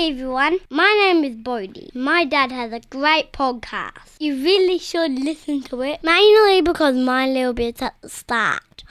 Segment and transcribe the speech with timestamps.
[0.00, 1.90] Hi everyone, my name is Bodie.
[1.94, 4.16] My dad has a great podcast.
[4.18, 8.82] You really should listen to it, mainly because my little bit's at the start.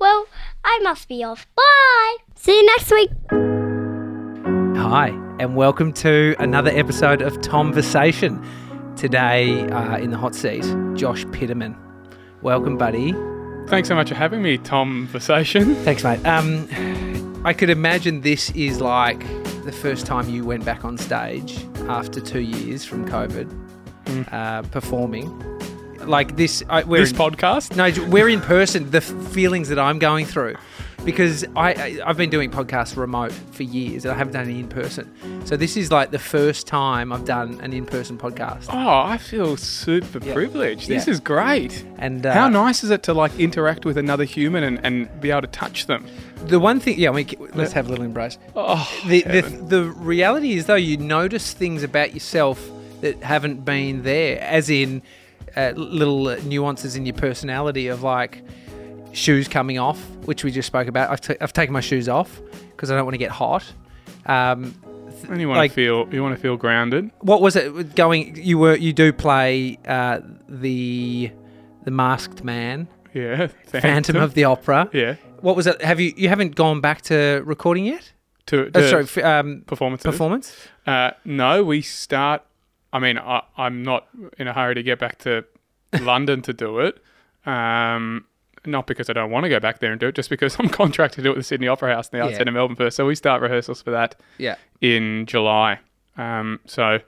[0.00, 0.26] Well,
[0.64, 1.46] I must be off.
[1.54, 2.16] Bye!
[2.34, 3.10] See you next week.
[4.76, 8.44] Hi, and welcome to another episode of Tomversation.
[8.96, 10.64] Today, uh, in the hot seat,
[10.94, 11.76] Josh Piterman.
[12.42, 13.14] Welcome, buddy.
[13.68, 15.80] Thanks so much for having me, Tom Versation.
[15.84, 16.26] Thanks, mate.
[16.26, 16.66] Um,
[17.46, 19.20] I could imagine this is like
[19.64, 23.46] the first time you went back on stage after two years from COVID,
[24.32, 25.30] uh, performing.
[26.04, 27.76] Like this, I, we're This in- podcast?
[27.76, 28.90] No, we're in person.
[28.90, 30.56] The feelings that I'm going through,
[31.06, 34.58] because I, I I've been doing podcasts remote for years, and I haven't done it
[34.58, 35.10] in person.
[35.46, 38.66] So this is like the first time I've done an in-person podcast.
[38.70, 40.34] Oh, I feel super Yeah.
[40.34, 40.88] privileged.
[40.88, 41.12] This Yeah.
[41.14, 41.84] is great.
[41.98, 45.30] And uh, How nice is it to like interact with another human and, and be
[45.30, 46.04] able to touch them?
[46.46, 48.36] The one thing, yeah, we, let's have a little embrace.
[48.56, 52.58] Oh, The, the the reality is though, you notice things about yourself
[53.00, 55.00] that haven't been there, as in
[55.56, 58.42] uh, little uh, nuances in your personality of like
[59.16, 61.10] shoes coming off, which we just spoke about.
[61.10, 63.64] I've, t- I've taken my shoes off because I don't want to get hot.
[64.26, 64.74] Um,
[65.28, 67.10] and you want like- to feel you want to feel grounded.
[67.20, 68.36] what was it going?
[68.36, 71.30] You were you do play uh, the
[71.84, 74.88] the masked man, Yeah, Phantom, of the Opera.
[74.92, 75.16] yeah.
[75.40, 75.80] What was it?
[75.82, 78.12] Have you you haven't gone back to recording yet?
[78.46, 80.04] To, Oh, sorry, f- um, performances.
[80.04, 80.56] performance.
[80.86, 82.42] Uh, no, we start.
[82.92, 84.06] I mean, I, I'm not
[84.38, 85.44] in a hurry to get back to
[86.00, 86.98] London to do it.
[87.44, 88.24] Um,
[88.66, 90.68] not because I don't want to go back there and do it, just because I'm
[90.82, 92.38] contracted to do it at the Sydney Opera House and the Arts Yeah.
[92.38, 92.96] Centre Melbourne first.
[92.96, 94.56] So we start rehearsals for that Yeah.
[94.80, 95.78] in July.
[96.16, 96.98] Um, so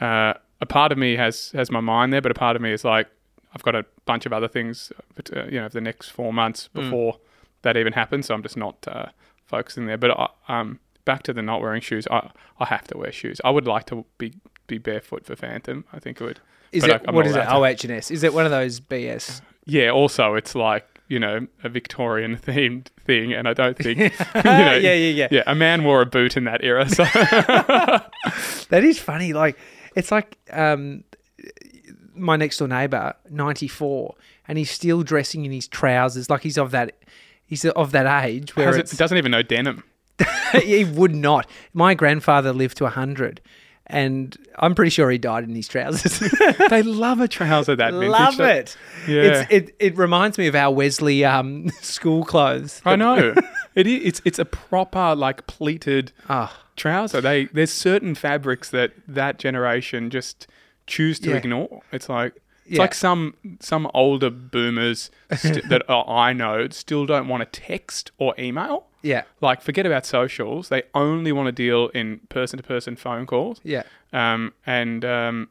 [0.00, 2.72] uh, a part of me has has my mind there, but a part of me
[2.72, 3.08] is like,
[3.54, 4.92] I've got a bunch of other things,
[5.34, 7.18] uh, you know, for the next four months before
[7.62, 8.26] that even happens.
[8.26, 9.06] So I'm just not uh,
[9.46, 9.96] focusing there.
[9.96, 12.06] But I, um, back to the not wearing shoes.
[12.10, 13.40] I I have to wear shoes.
[13.44, 14.34] I would like to be
[14.66, 15.84] be barefoot for Phantom.
[15.92, 16.40] I think it would.
[16.72, 17.44] Is but it I- what is it?
[17.48, 18.10] Oh, H and S.
[18.10, 19.40] Is it one of those BS?
[19.66, 19.90] Yeah.
[19.90, 24.10] Also, it's like you know a Victorian themed thing, and I don't think you
[24.42, 25.28] know, yeah, yeah, yeah.
[25.30, 25.42] yeah.
[25.46, 27.04] A man wore a boot in that era, so
[28.70, 29.32] That is funny.
[29.32, 29.58] Like
[29.94, 31.04] it's like um,
[32.14, 34.14] my next door neighbor, ninety four,
[34.48, 36.96] and he's still dressing in his trousers, like he's of that.
[37.46, 39.84] He's of that age where it, doesn't even know denim.
[40.62, 41.46] he would not.
[41.74, 43.42] My grandfather lived to hundred,
[43.86, 46.18] and I'm pretty sure he died in his trousers.
[46.70, 48.10] they love a trouser that vintage.
[48.10, 48.76] Love it.
[49.06, 49.22] Yeah.
[49.22, 52.80] It's, it it reminds me of our Wesley um, school clothes.
[52.84, 53.34] I know.
[53.74, 54.02] it is.
[54.04, 56.58] It's it's a proper like pleated Ah.
[56.76, 57.20] trouser.
[57.20, 60.46] They there's certain fabrics that that generation just
[60.86, 61.36] choose to Yeah.
[61.36, 61.82] ignore.
[61.92, 62.34] It's like
[62.66, 62.80] it's Yeah.
[62.80, 68.12] like some some older boomers st- that uh, I know still don't want to text
[68.16, 68.86] or email.
[69.04, 70.68] Yeah, Like forget about socials.
[70.70, 73.60] They only want to deal in person to person phone calls.
[73.62, 73.82] yeah.
[74.12, 75.48] Um, and um,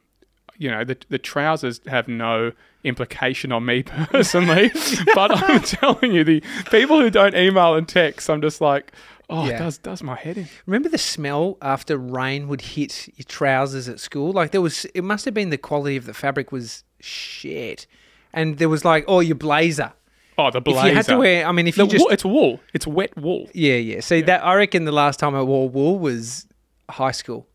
[0.58, 2.52] you know the the trousers have no
[2.84, 4.70] implication on me personally,
[5.14, 8.92] but I'm telling you, the people who don't email and text, I'm just like,
[9.30, 9.54] oh, Yeah.
[9.54, 10.48] it does does my head in.
[10.66, 14.32] Remember the smell after rain would hit your trousers at school?
[14.32, 17.86] Like there was, it must have been the quality of the fabric was shit,
[18.32, 19.92] and there was like, oh, your blazer.
[20.36, 20.80] Oh, the blazer.
[20.80, 22.60] If you had to wear, I mean, if The you just, wool, it's wool.
[22.72, 23.48] It's wet wool.
[23.54, 24.00] yeah, yeah.
[24.00, 26.46] See that I reckon the last time I wore wool was
[26.90, 27.46] high school,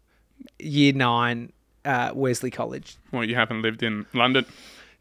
[0.60, 1.52] year nine,
[1.86, 2.98] uh, Wesley College.
[3.12, 4.46] Well, you haven't lived in London.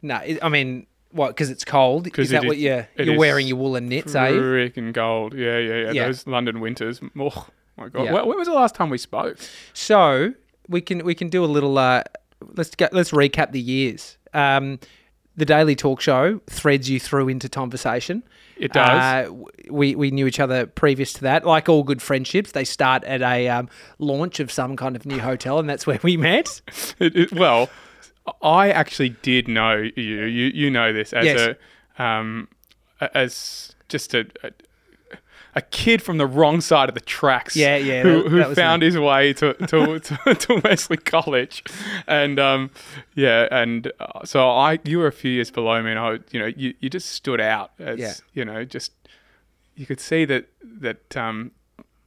[0.02, 1.28] No, it, I mean, what?
[1.28, 2.06] Because it's cold.
[2.18, 3.46] Is that it what is- you're you're wearing?
[3.46, 4.20] Your woolen knits, you?
[4.20, 5.34] Freaking gold.
[5.34, 6.06] Yeah, yeah, yeah, Yeah.
[6.06, 7.00] Those London winters.
[7.18, 7.46] Oh
[7.76, 8.04] my god.
[8.04, 8.12] Yeah.
[8.12, 9.38] When, when was the last time we spoke?
[9.72, 10.34] So
[10.68, 11.78] we can we can do a little.
[11.78, 12.02] Uh,
[12.56, 14.18] let's get let's recap the years.
[14.34, 14.78] Um,
[15.38, 18.22] the Daily Talk Show threads you through into conversation.
[18.56, 19.28] It does.
[19.28, 19.32] Uh,
[19.70, 21.46] we we knew each other previous to that.
[21.46, 23.68] Like all good friendships, they start at a um,
[23.98, 26.60] launch of some kind of new hotel, and that's where we met.
[26.98, 27.70] It, it, well,
[28.42, 30.02] I actually did know you.
[30.24, 31.56] You you know this as Yes.
[31.98, 32.48] a um
[33.14, 34.26] as just a,
[35.54, 37.56] a kid from the wrong side of the tracks.
[37.56, 38.86] Yeah, yeah, Who, that- who that found me.
[38.86, 41.64] his way to to, to to Wesley College,
[42.06, 42.70] and um
[43.14, 46.38] yeah, and uh, so I you were a few years below me, and I you
[46.40, 48.14] know you you just stood out as Yeah.
[48.34, 48.92] you know just
[49.74, 51.52] you could see that that um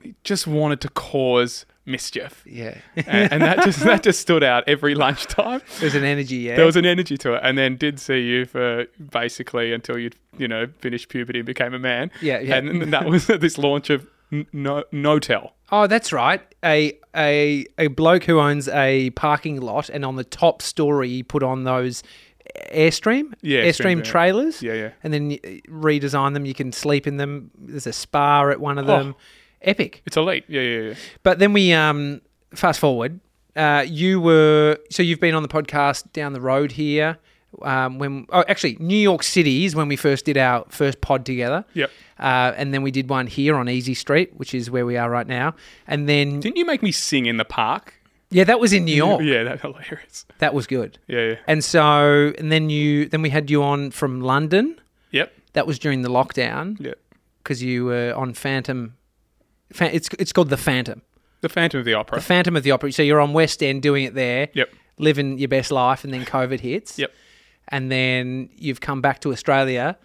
[0.02, 2.44] he just wanted to cause mischief.
[2.46, 5.62] Yeah, and, and that just that just stood out every lunchtime.
[5.80, 6.38] there's an energy.
[6.38, 9.98] Yeah, There was an energy to it, and then did see you for basically until
[9.98, 12.12] you you know finished puberty and became a man.
[12.22, 12.56] Yeah, yeah.
[12.56, 15.52] And that was this launch of N- Notel.
[15.72, 16.42] Oh, that's right.
[16.64, 21.24] A a a bloke who owns a parking lot, and on the top story, he
[21.24, 22.04] put on those
[22.74, 24.62] Airstream, Yeah, Airstream trailers.
[24.62, 24.90] Yeah, yeah.
[25.04, 25.32] And then
[25.68, 26.46] redesign them.
[26.46, 27.52] You can sleep in them.
[27.58, 29.16] There's a spa at one of oh, them.
[29.62, 30.02] Epic.
[30.06, 30.46] It's elite.
[30.48, 30.94] Yeah, yeah, yeah.
[31.24, 32.22] But then we um
[32.54, 33.20] fast forward.
[33.56, 37.18] Uh, you were so you've been on the podcast down the road here.
[37.62, 41.26] Um, when oh, actually New York City is when we first did our first pod
[41.26, 41.66] together.
[41.74, 41.92] Yep.
[42.18, 45.10] Uh, and then we did one here on Easy Street, which is where we are
[45.10, 45.54] right now.
[45.86, 47.96] And then Didn't you make me sing in the park?
[48.30, 49.22] yeah, that was in New York.
[49.22, 50.26] Yeah, that's hilarious.
[50.38, 50.98] That was good.
[51.08, 51.36] Yeah, yeah.
[51.46, 54.80] And so and then you then we had you on from London.
[55.12, 55.34] Yep.
[55.52, 56.98] That was during the lockdown Yep.
[57.44, 58.96] because you were on Phantom.
[59.80, 61.02] It's it's called the Phantom.
[61.42, 62.18] The Phantom of the Opera.
[62.20, 62.92] The Phantom of the Opera.
[62.92, 64.50] So you're on West End doing it there.
[64.54, 64.70] Yep.
[64.98, 67.00] Living your best life, and then COVID hits.
[67.00, 67.12] Yep.
[67.70, 69.98] And then you've come back to Australia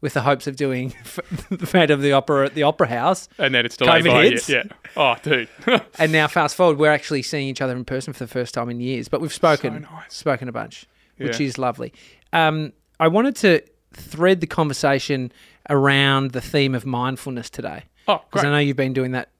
[0.00, 0.92] with the hopes of doing
[1.50, 3.28] the Phantom of the Opera at the Opera House.
[3.38, 4.30] And then it's delayed COVID by a year.
[4.32, 4.48] hits.
[4.48, 4.62] Yeah.
[4.96, 5.48] Oh, dude.
[5.98, 8.68] And now, fast forward, we're actually seeing each other in person for the first time
[8.68, 9.06] in years.
[9.08, 10.14] But we've spoken, nice.
[10.14, 10.86] spoken a bunch,
[11.18, 11.46] which Yeah.
[11.46, 11.92] is lovely.
[12.32, 13.60] Um, I wanted to
[13.92, 15.30] thread the conversation
[15.70, 17.84] around the theme of mindfulness today.
[18.08, 18.44] Oh, because.
[18.44, 19.30] I know you've been doing that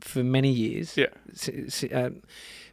[0.00, 0.96] for many years.
[0.96, 1.06] Yeah.
[1.32, 2.22] S- s- um,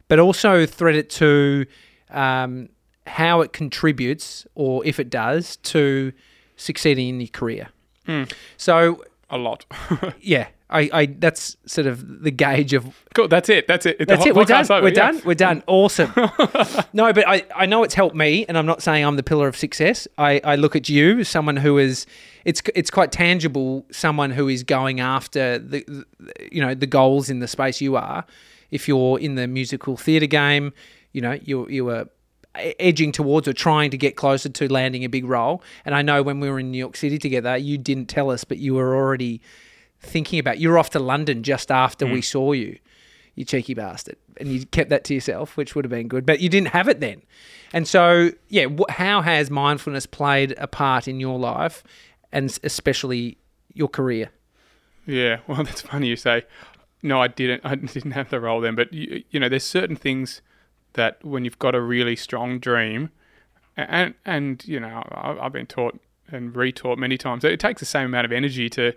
[0.08, 1.66] but also thread it to
[2.10, 2.68] um,
[3.06, 6.12] how it contributes, or if it does, to
[6.56, 7.68] succeeding in your career.
[8.06, 8.24] Hmm.
[8.56, 9.66] So A lot.
[10.20, 13.26] yeah, I, I that's sort of the gauge of cool.
[13.26, 13.66] That's it.
[13.66, 13.98] That's it.
[13.98, 14.34] The that's it.
[14.36, 14.64] We're done.
[14.64, 15.12] over, We're yeah.
[15.12, 15.22] done.
[15.24, 15.62] We're done.
[15.66, 16.12] Awesome.
[16.92, 19.48] no, but I, I know it's helped me, and I'm not saying I'm the pillar
[19.48, 20.06] of success.
[20.16, 22.06] I, I look at you as someone who is
[22.46, 23.84] it's it's quite tangible.
[23.90, 26.04] Someone who is going after the, the
[26.52, 28.24] you know the goals in the space you are.
[28.70, 30.72] If you're in the musical theatre game,
[31.12, 32.08] you know you you were
[32.54, 35.62] edging towards or trying to get closer to landing a big role.
[35.84, 38.44] And I know when we were in New York City together, you didn't tell us,
[38.44, 39.42] but you were already
[40.00, 40.58] thinking about.
[40.58, 42.24] You were off to London just after we mm.
[42.24, 42.78] saw you
[43.34, 44.16] you cheeky bastard.
[44.38, 46.88] And you kept that to yourself, which would have been good, but you didn't have
[46.88, 47.22] it then.
[47.72, 51.82] And so, yeah, how has mindfulness played a part in your life
[52.36, 53.38] and especially
[53.72, 54.30] your career?
[55.06, 56.44] Yeah, well, that's funny you say.
[57.02, 57.62] No, I didn't.
[57.64, 58.74] I didn't have the role then.
[58.74, 60.42] But you, you know, there's certain things
[60.92, 63.10] that when you've got a really strong dream,
[63.76, 65.98] and and you know, I- I've been taught
[66.32, 68.92] and retaught many times it takes the same amount of energy to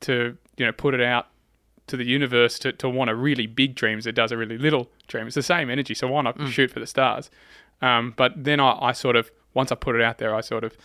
[0.00, 1.28] to you know put it out
[1.86, 4.56] to the universe to, to want a really big dream as it does a really
[4.58, 5.26] little dream.
[5.26, 7.30] It's the same energy, so why not shoot for the stars?
[7.82, 10.64] Um, but then I, I sort of once I put it out there, I sort
[10.64, 10.76] of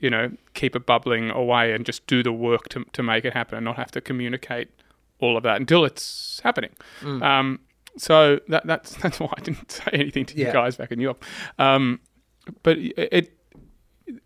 [0.00, 3.32] you know keep it bubbling away and just do the work to to make it
[3.34, 4.68] happen and not have to communicate
[5.20, 6.70] all of that until it's happening.
[7.02, 7.60] Um,
[7.96, 10.46] so that that's that's why I didn't say anything to Yeah.
[10.48, 11.22] you guys back in New York.
[11.58, 12.00] Um,
[12.62, 13.32] but it, it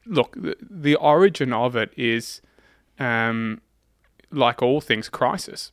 [0.07, 2.41] look the, the origin of it is
[2.99, 3.61] um,
[4.31, 5.73] like all things crisis.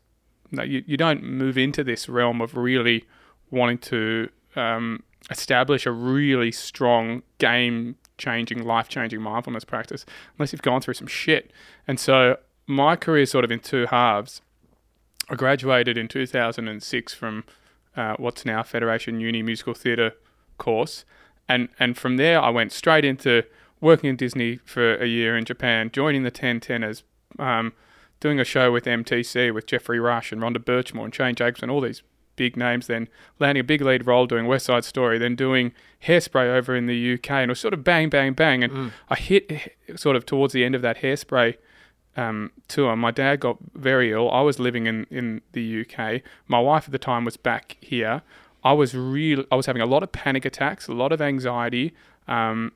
[0.51, 3.05] No, you, you don't move into this realm of really
[3.51, 10.05] wanting to um, establish a really strong game changing, life changing mindfulness practice
[10.37, 11.51] unless you've gone through some shit.
[11.87, 12.37] And so
[12.67, 14.41] my career sort of in two halves.
[15.29, 17.43] I graduated in 2006 from
[17.95, 20.13] uh, what's now Federation Uni Musical Theatre
[20.57, 21.05] course,
[21.47, 23.43] and and from there I went straight into
[23.81, 27.03] working in Disney for a year in Japan, joining the Ten Tenors,
[27.37, 27.73] um,
[28.19, 31.81] doing a show with MTC with Geoffrey Rush and Rhonda Birchmore and Shane Jacobson, all
[31.81, 32.03] these
[32.39, 32.87] big names.
[32.87, 33.07] Then
[33.39, 35.71] landing a big lead role doing West Side Story, then doing
[36.07, 38.63] Hairspray over in the UK, and it was sort of bang, bang, bang.
[38.63, 38.73] And
[39.09, 39.43] I hit
[39.95, 41.57] sort of towards the end of that Hairspray
[42.17, 42.95] um, tour.
[42.95, 44.29] My dad got very ill.
[44.31, 46.21] I was living in, in the UK.
[46.47, 48.21] My wife at the time was back here.
[48.63, 49.43] I was real.
[49.51, 51.93] I was having a lot of panic attacks, a lot of anxiety.
[52.27, 52.71] Um,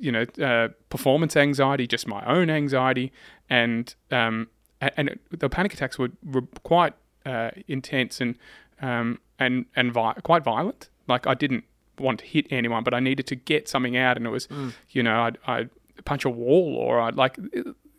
[0.00, 3.12] you know, uh, performance anxiety, just my own anxiety,
[3.48, 4.48] and um,
[4.96, 8.34] and it- the panic attacks were, were quite uh, intense and
[8.82, 10.90] um, and and vi- quite violent.
[11.08, 11.64] Like I didn't
[11.98, 14.48] want to hit anyone, but I needed to get something out, and it was,
[14.90, 15.70] you know, I'd, I'd
[16.04, 17.36] punch a wall or I'd like,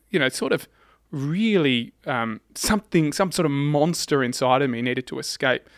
[0.09, 0.67] you know, sort of
[1.11, 5.69] really um, something, some sort of monster inside of me needed to escape,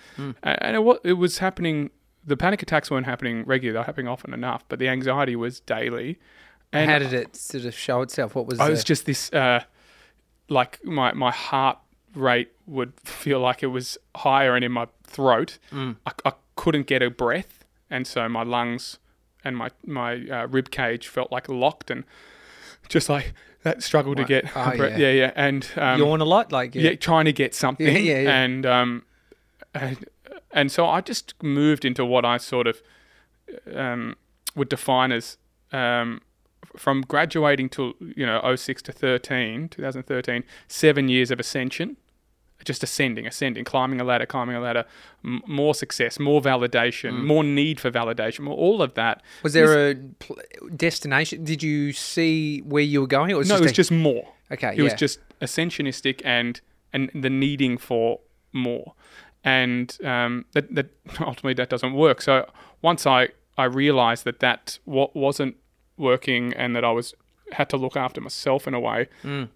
[0.44, 1.90] A- and it, it was happening.
[2.28, 5.60] The panic attacks weren't happening regularly; they were happening often enough, but the anxiety was
[5.60, 6.20] daily.
[6.74, 8.34] And how did it sort of show itself?
[8.36, 9.64] What was I the- was just this, uh,
[10.50, 11.78] like my my heart
[12.16, 15.58] rate would feel like it was higher and in my throat.
[15.72, 15.98] Mm.
[16.06, 18.98] I, I couldn't get a breath, and so my lungs
[19.44, 22.04] and my my uh, rib cage felt like locked and
[22.90, 24.96] just like that struggle to get Oh, yeah.
[24.96, 26.52] Yeah, yeah, and um, yawn a lot?
[26.52, 26.96] Like, yeah.
[26.96, 27.88] trying to get something.
[27.88, 28.44] Yeah, yeah, yeah.
[28.44, 29.04] And um,
[29.74, 30.06] and,
[30.52, 32.82] and so I just moved into what I sort of
[33.74, 34.16] um
[34.56, 35.38] would define as
[35.72, 36.22] um
[36.76, 41.96] from graduating to you know 06 to 13 2013 seven years of ascension
[42.66, 44.84] just ascending ascending climbing a ladder climbing a ladder
[45.24, 47.26] m- more success more validation Mm.
[47.26, 50.38] more need for validation more, all of that Was there a pl-
[50.76, 51.44] destination?
[51.44, 53.32] Did you see where you were going?
[53.32, 54.74] Or was no it was a- just more okay.
[54.76, 56.60] It was just ascensionistic and
[56.94, 58.20] and the needing for
[58.54, 58.94] more.
[59.44, 60.88] and um, that, that
[61.20, 62.22] ultimately that doesn't work.
[62.22, 62.50] So
[62.82, 65.56] once I I realized that that what wasn't
[65.98, 67.14] working and that I was
[67.52, 69.08] had to look after myself in a way.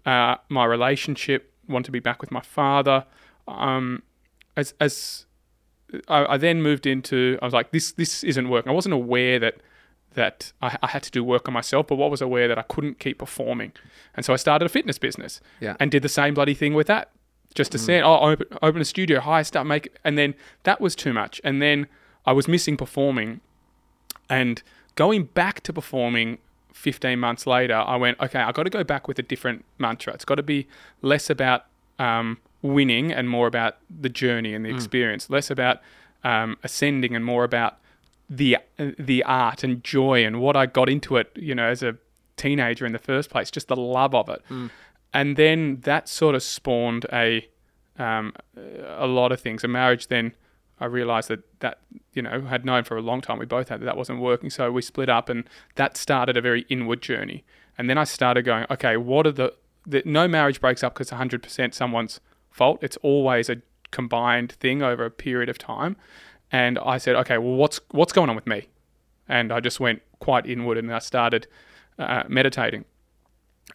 [0.06, 3.04] Uh, my relationship, want to be back with my father.
[3.48, 4.02] Um,
[4.56, 5.26] as as
[6.08, 8.70] I, I then moved into, I was like, this this isn't working.
[8.70, 9.56] I wasn't aware that
[10.14, 12.62] that I, I had to do work on myself, but what was aware that I
[12.62, 13.72] couldn't keep performing,
[14.14, 15.40] and so I started a fitness business.
[15.60, 15.76] Yeah.
[15.78, 17.10] and did the same bloody thing with that.
[17.52, 20.94] Just to say, oh, open, open a studio, hire start make, and then that was
[20.94, 21.88] too much, and then
[22.24, 23.40] I was missing performing,
[24.28, 24.62] and
[24.94, 26.38] going back to performing
[26.72, 30.12] 15 months later, I went, okay, i got to go back with a different mantra.
[30.14, 30.66] It's got to be
[31.02, 31.66] less about
[31.98, 35.80] um, winning and more about the journey and the experience, less about
[36.24, 37.78] um, ascending and more about
[38.28, 41.96] the the art and joy and what I got into it, you know, as a
[42.36, 44.42] teenager in the first place, just the love of it.
[45.12, 47.48] And then that sort of spawned a
[47.98, 48.32] um,
[48.86, 49.64] a lot of things.
[49.64, 50.32] A marriage then
[50.80, 51.78] I realized that that
[52.14, 54.50] you know had known for a long time we both had that that wasn't working.
[54.50, 55.44] So we split up and
[55.76, 57.44] that started a very inward journey.
[57.76, 59.54] And then I started going okay what are the,
[59.86, 62.20] the no marriage breaks up because 100% someone's
[62.50, 62.78] fault.
[62.82, 63.56] It's always a
[63.90, 65.96] combined thing over a period of time.
[66.50, 68.68] And I said okay well what's what's going on with me?
[69.28, 71.46] And I just went quite inward and I started
[71.98, 72.84] uh, meditating.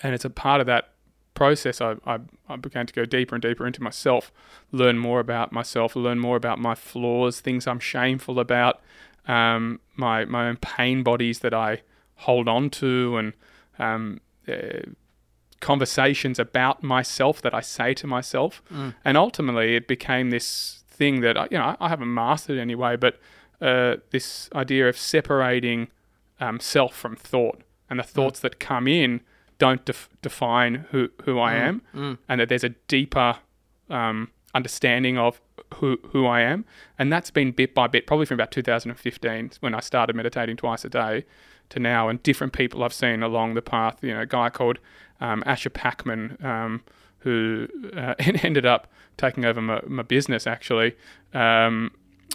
[0.02, 0.95] And it's a part of that
[1.36, 4.32] process I, I, I began to go deeper and deeper into myself
[4.72, 8.82] learn more about myself learn more about my flaws things i'm shameful about
[9.28, 11.82] um, my, my own pain bodies that i
[12.16, 13.34] hold on to and
[13.78, 14.80] um, uh,
[15.60, 18.62] conversations about myself that i say to myself.
[19.04, 23.20] And ultimately it became this thing that I, you know i haven't mastered anyway but
[23.62, 25.88] uh, this idea of separating
[26.40, 29.22] um, self from thought and the thoughts that come in
[29.58, 31.82] don't def- define who, who I am,
[32.28, 33.38] and that there's a deeper
[33.90, 35.42] um, understanding of
[35.76, 36.66] who who I am,
[37.00, 40.86] and that's been bit by bit, probably from about 2015 when I started meditating twice
[40.86, 41.26] a day,
[41.70, 43.98] to now, and different people I've seen along the path.
[44.04, 44.80] You know, a guy called
[45.20, 46.84] um, Asher Packman, um,
[47.20, 50.96] who uh, ended up taking over my, my business actually,
[51.34, 51.92] um,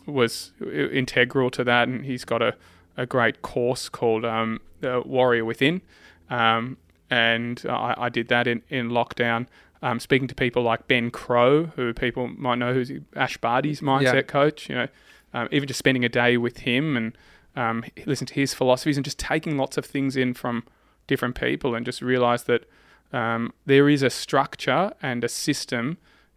[0.06, 2.54] was integral to that, and he's got a
[2.96, 5.80] a great course called um, Warrior Within.
[6.28, 6.76] Um,
[7.10, 9.46] and I, I did that in, in lockdown.
[9.82, 14.14] Um, speaking to people like Ben Crowe, who people might know, who's Ash Barty's mindset
[14.14, 14.22] Yeah.
[14.22, 14.68] coach.
[14.68, 14.88] You know,
[15.32, 17.16] um, even just spending a day with him and
[17.56, 20.64] um, listen to his philosophies and just taking lots of things in from
[21.06, 22.64] different people, and just realize that
[23.12, 25.96] um, there is a structure and a system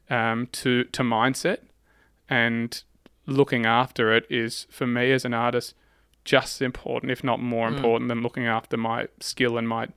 [0.09, 1.57] um, to to mindset,
[2.29, 2.83] and
[3.25, 5.73] looking after it is for me as an artist
[6.25, 9.87] just as important, if not more important, than looking after my skill and my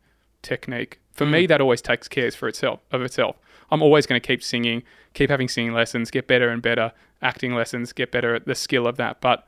[0.47, 1.01] technique.
[1.13, 3.37] For me, that always takes cares for itself of itself.
[3.71, 4.83] I'm always going to keep singing,
[5.15, 8.87] keep having singing lessons, get better and better, acting lessons, get better at the skill
[8.87, 9.21] of that.
[9.21, 9.47] But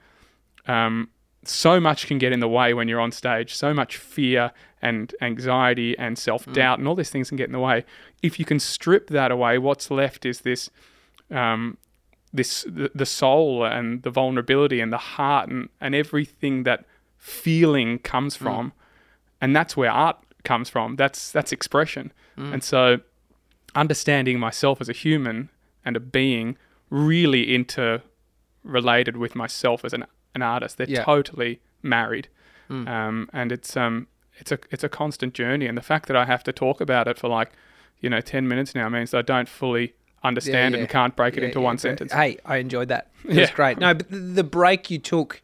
[0.66, 1.10] um,
[1.44, 3.54] so much can get in the way when you're on stage.
[3.54, 4.50] So much fear
[4.82, 7.84] and anxiety and self doubt and all these things can get in the way.
[8.22, 10.70] If you can strip that away, what's left is this
[11.30, 11.76] um,
[12.32, 16.84] this the, the soul and the vulnerability and the heart and, and everything that
[17.16, 18.72] feeling comes from
[19.40, 20.16] and that's where art
[20.50, 22.04] comes from that's that's expression
[22.52, 22.82] and so
[23.74, 25.38] understanding myself as a human
[25.84, 26.46] and a being
[26.90, 27.42] really
[28.64, 31.04] interrelated with myself as an, an artist they're Yeah.
[31.04, 32.28] totally married
[32.70, 34.06] um, and it's um
[34.40, 37.08] it's a it's a constant journey and the fact that I have to talk about
[37.08, 37.50] it for like
[38.00, 40.82] you know 10 minutes now means I don't fully understand it yeah.
[40.82, 43.04] and can't break it into yeah, one sentence Hey, I enjoyed that.
[43.24, 43.52] It was Yeah.
[43.54, 43.78] great.
[43.84, 45.40] No, but the break you took,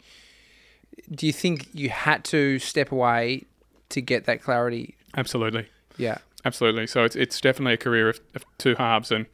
[1.11, 3.45] do you think you had to step away
[3.91, 4.97] to get that clarity?
[5.17, 6.19] absolutely Yeah.
[6.45, 6.87] Absolutely.
[6.87, 9.25] So it's it's definitely a career of, of two halves, and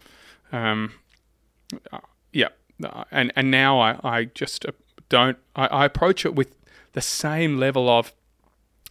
[0.52, 0.92] um,
[1.92, 1.98] uh,
[2.32, 2.48] yeah,
[2.84, 4.70] Uh, and and now I I just uh,
[5.08, 6.54] don't I, I approach it with
[6.92, 8.12] the same level of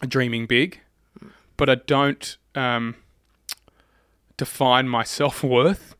[0.06, 0.80] dreaming big,
[1.56, 2.96] but I don't um,
[4.36, 5.94] define my self worth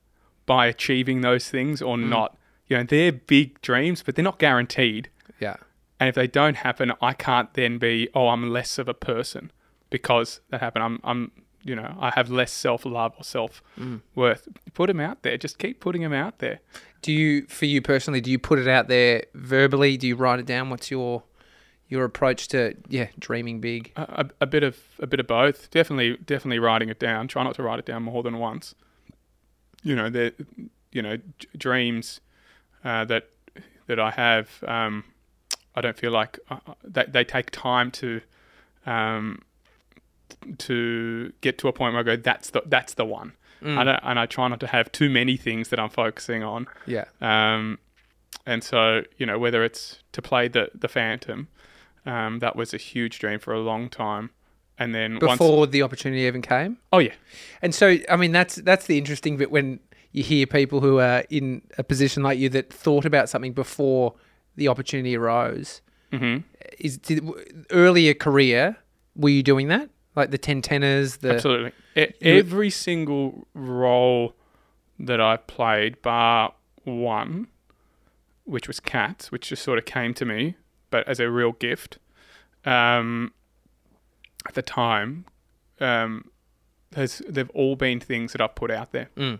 [0.45, 2.37] by achieving those things or not.
[2.67, 5.09] You know, they're big dreams, but they're not guaranteed.
[5.40, 5.57] Yeah.
[6.00, 9.52] And if they don't happen, I can't then be, oh, I'm less of a person
[9.90, 10.83] because that happened.
[10.83, 11.30] I'm, I'm,
[11.62, 13.62] you know, I have less self love or self
[14.14, 14.49] worth.
[14.73, 15.37] Put them out there.
[15.37, 16.61] Just keep putting them out there.
[17.02, 19.99] Do you, for you personally, do you put it out there verbally?
[19.99, 20.71] Do you write it down?
[20.71, 21.23] What's your
[21.88, 23.92] your approach to yeah dreaming big?
[23.97, 25.71] A, a, a bit of a bit of both.
[25.71, 27.28] Definitely, definitely writing it down.
[27.28, 28.75] Try not to write it down more than once.
[29.83, 30.33] You know, the,
[30.92, 32.21] you know, d- dreams
[32.85, 33.28] uh, that
[33.87, 34.64] that I have.
[34.66, 35.04] Um,
[35.74, 38.20] I don't feel like uh, that they take time to
[38.86, 39.42] um,
[40.58, 43.32] to get to a point where I go, that's the that's the one.
[43.62, 43.78] Mm.
[43.78, 46.66] I don't, and I try not to have too many things that I'm focusing on.
[46.86, 47.04] Yeah.
[47.20, 47.78] Um,
[48.46, 51.48] and so you know whether it's to play the the Phantom,
[52.06, 54.30] um, that was a huge dream for a long time,
[54.78, 56.78] and then once Before the opportunity even came.
[56.92, 57.14] oh yeah
[57.62, 59.80] And so, I mean, that's that's the interesting bit when
[60.12, 64.14] you hear people who are in a position like you that thought about something before
[64.57, 65.80] the opportunity arose.
[66.12, 66.38] hmm
[66.78, 67.25] Is did,
[67.71, 68.76] earlier career
[69.16, 69.88] were you doing that?
[70.16, 74.35] Like the ten tenors, the absolutely E- You- every single role
[74.99, 76.54] that I played, bar
[76.85, 77.47] one,
[78.45, 80.57] which was Cats, which just sort of came to me,
[80.90, 81.99] but as a real gift.
[82.64, 83.33] Um,
[84.47, 85.25] at the time,
[85.80, 86.30] um,
[86.95, 89.09] has they've all been things that I've put out there.
[89.16, 89.38] Mm.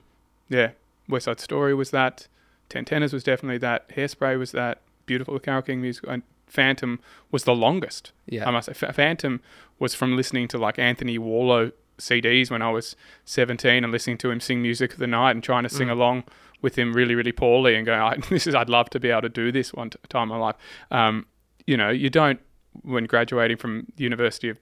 [0.49, 0.71] Yeah,
[1.09, 2.29] West Side Story was that.
[2.69, 3.88] Ten Tenors was definitely that.
[3.90, 4.81] Hairspray was that.
[5.11, 6.05] Beautiful Carole King music.
[6.09, 6.99] And Phantom
[7.33, 8.12] was the longest.
[8.26, 9.40] yeah, I must say, Ph- Phantom
[9.79, 14.31] was from listening to like Anthony Warlow CDs when I was 17 and listening to
[14.31, 15.93] him sing music of the night and trying to sing Mm.
[15.93, 16.25] along
[16.62, 19.23] with him really, really poorly and going, I, "This is I'd love to be able
[19.23, 20.57] to do this one time in my life."
[20.90, 21.26] Um,
[21.67, 22.40] you know, you don't
[22.83, 24.59] when graduating from the University of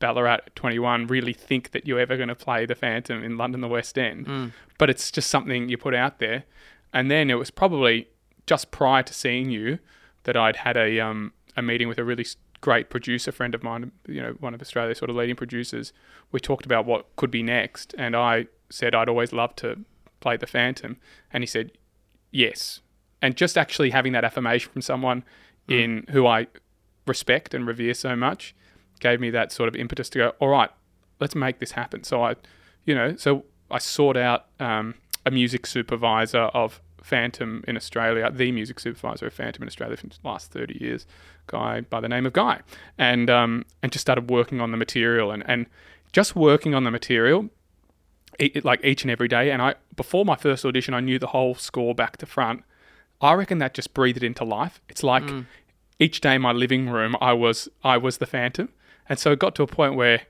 [0.00, 3.60] Ballarat at 21 really think that you're ever going to play the Phantom in London,
[3.60, 4.52] the West End Mm.
[4.78, 6.44] but it's just something you put out there.
[6.92, 8.08] And then it was probably
[8.48, 9.78] just prior to seeing you
[10.24, 12.26] that I'd had a um, a meeting with a really
[12.60, 15.92] great producer friend of mine, you know, one of Australia's sort of leading producers.
[16.32, 19.84] We talked about what could be next, and I said I'd always love to
[20.20, 20.96] play the Phantom,
[21.32, 21.72] and he said
[22.30, 22.80] yes.
[23.20, 25.24] And just actually having that affirmation from someone
[25.68, 26.46] in who I
[27.06, 28.54] respect and revere so much
[29.00, 30.70] gave me that sort of impetus to go, all right,
[31.20, 32.04] let's make this happen.
[32.04, 32.36] So I,
[32.84, 34.94] you know, so I sought out um,
[35.26, 40.06] a music supervisor of Phantom in Australia, the music supervisor of Phantom in Australia for
[40.06, 41.06] the last 30 years,
[41.46, 42.60] guy by the name of Guy,
[42.96, 45.66] and um, and just started working on the material and, and
[46.12, 47.50] just working on the material,
[48.40, 49.50] e- like each and every day.
[49.50, 52.62] And I before my first audition, I knew the whole score back to front.
[53.20, 54.80] I reckon that just breathed it into life.
[54.88, 55.24] It's like
[55.98, 58.68] each day in my living room, I was I was the Phantom,
[59.08, 60.22] and so it got to a point where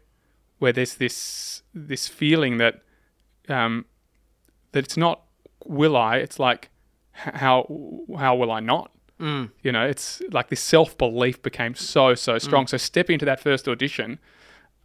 [0.58, 2.82] where there's this this feeling that
[3.48, 3.84] um,
[4.72, 5.22] that it's not
[5.64, 6.70] will I, it's like
[7.12, 7.66] how
[8.16, 8.92] how will I not?
[9.20, 9.50] Mm.
[9.62, 12.66] You know, it's like this self belief became so so strong.
[12.66, 14.18] So stepping into that first audition,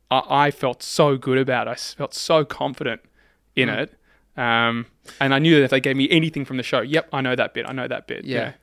[0.09, 1.67] I, I felt so good about.
[1.67, 3.01] I felt so confident
[3.55, 3.93] in it,
[4.35, 4.87] um,
[5.19, 7.35] and I knew that if they gave me anything from the show, yep, I know
[7.35, 7.67] that bit.
[7.67, 8.25] I know that bit.
[8.25, 8.53] Yeah.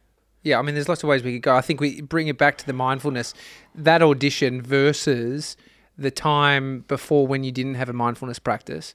[0.42, 1.54] Yeah, I mean, there's lots of ways we could go.
[1.54, 3.34] I think we bring it back to the mindfulness.
[3.74, 5.54] That audition versus
[5.98, 8.94] the time before when you didn't have a mindfulness practice.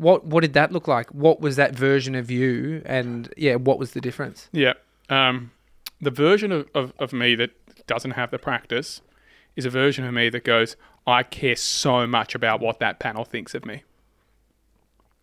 [0.00, 1.10] What what did that look like?
[1.10, 2.80] What was that version of you?
[2.86, 4.48] And yeah, what was the difference?
[4.50, 4.72] Yeah.
[5.10, 5.50] Um,
[6.00, 7.50] the version of, of, of me that
[7.86, 9.02] doesn't have the practice
[9.56, 13.24] is a version of me that goes, I care so much about what that panel
[13.24, 13.82] thinks of me.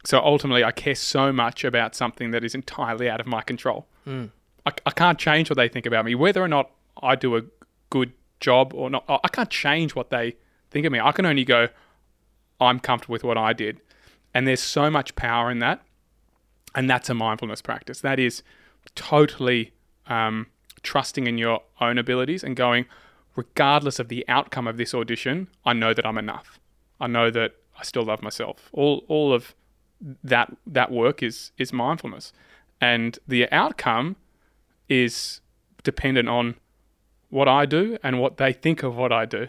[0.05, 3.87] So ultimately, I care so much about something that is entirely out of my control.
[4.05, 4.29] Mm.
[4.65, 6.69] I, I can't change what they think about me, whether or not
[7.01, 7.41] I do a
[7.89, 9.05] good job or not.
[9.09, 10.35] I I can't change what they
[10.69, 10.99] think of me.
[10.99, 11.69] I can only go,
[12.59, 13.81] I'm comfortable with what I did.
[14.37, 15.81] And there's so much power in that.
[16.75, 18.01] And that's a mindfulness practice.
[18.01, 18.43] That is
[18.93, 19.71] totally
[20.05, 20.45] um,
[20.83, 22.85] trusting in your own abilities and going,
[23.35, 26.59] regardless of the outcome of this audition, I know that I'm enough.
[27.01, 28.69] I know that I still love myself.
[28.73, 29.55] All all of
[30.23, 32.31] that that work is is mindfulness,
[32.79, 34.17] and the outcome
[34.87, 35.41] is
[35.81, 36.57] dependent on
[37.31, 39.47] what I do and what they think of what I do.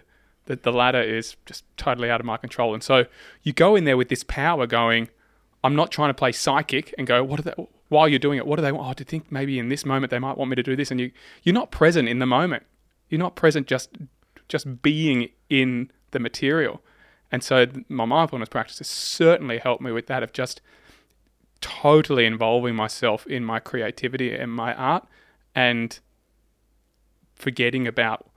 [0.48, 3.06] That the ladder is just totally out of my control, and so
[3.42, 5.08] you go in there with this power, going,
[5.62, 7.54] I'm not trying to play psychic and go, what are they?
[7.88, 8.88] While you're doing it, what do they want?
[8.88, 11.00] Oh, to think maybe in this moment they might want me to do this, and
[11.00, 11.10] you
[11.42, 12.64] you're not present in the moment.
[13.08, 13.90] You're not present just
[14.48, 16.82] just being in the material.
[17.30, 20.60] And so my mindfulness practice has certainly helped me with that of just
[21.60, 25.06] totally involving myself in my creativity and my art
[25.54, 25.98] and
[27.34, 28.27] forgetting about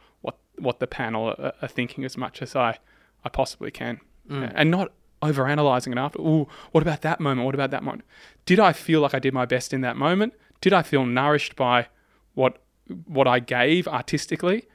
[0.61, 2.79] what the panel are, are thinking as much as I
[3.23, 3.99] I possibly can.
[4.29, 4.51] Mm.
[4.55, 6.19] And not overanalyzing it after.
[6.19, 7.45] Ooh, what about that moment?
[7.45, 8.03] What about that moment?
[8.45, 10.33] Did I feel like I did my best in that moment?
[10.61, 11.87] Did I feel nourished by
[12.33, 12.61] what
[13.05, 14.67] what I gave artistically?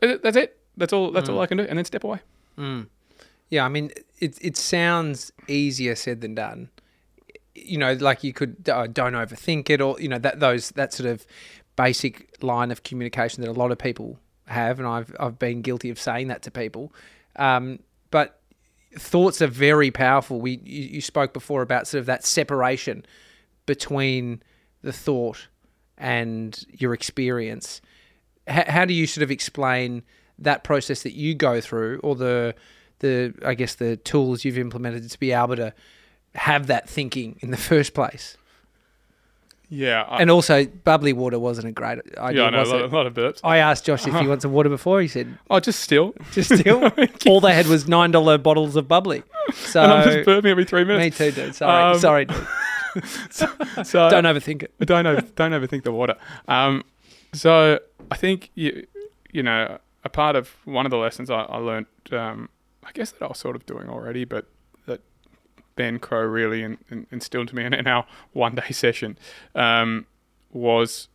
[0.00, 0.58] That's it.
[0.76, 1.10] That's all.
[1.10, 1.42] That's all mm.
[1.42, 1.64] I can do.
[1.64, 2.20] And then step away.
[2.58, 2.88] Mm.
[3.50, 6.70] Yeah, I mean, it it sounds easier said than done.
[7.54, 10.92] You know, like you could uh, don't overthink it, or you know that those that
[10.92, 11.26] sort of
[11.76, 15.90] basic line of communication that a lot of people have, and I've I've been guilty
[15.90, 16.92] of saying that to people.
[17.36, 17.80] Um,
[18.10, 18.40] but
[18.98, 20.40] thoughts are very powerful.
[20.40, 23.04] We you, you spoke before about sort of that separation
[23.66, 24.42] between
[24.82, 25.48] the thought
[25.96, 27.80] and your experience.
[28.46, 30.02] H- how do you sort of explain
[30.38, 32.54] that process that you go through, or the
[33.00, 35.72] the I guess the tools you've implemented to be able to
[36.34, 38.36] have that thinking in the first place?
[39.68, 42.70] Yeah, I, And also, bubbly water wasn't a great idea, yeah, I know a was
[42.70, 42.92] lot, it?
[42.92, 43.40] a lot of burps.
[43.44, 45.00] I asked Josh if he wants some water before.
[45.00, 46.14] He said, Oh, just still.
[46.32, 46.90] just still.
[47.26, 49.22] All they had was nine dollar bottles of bubbly.
[49.54, 51.18] So and I'm just burping every three minutes.
[51.18, 51.54] me too, dude.
[51.54, 52.46] Sorry, Um, sorry, dude.
[53.32, 53.46] So
[54.08, 54.72] Don't overthink it.
[54.80, 56.14] don't over, don't overthink the water.
[56.48, 56.82] Um,
[57.32, 58.86] so I think you
[59.32, 62.48] you know a part of one of the lessons I, I learned, um,
[62.84, 64.46] I guess that I was sort of doing already, but
[65.76, 69.18] Ben Crowe really in, in, instilled to me in, in our one day session
[69.54, 70.06] um,
[70.52, 71.08] was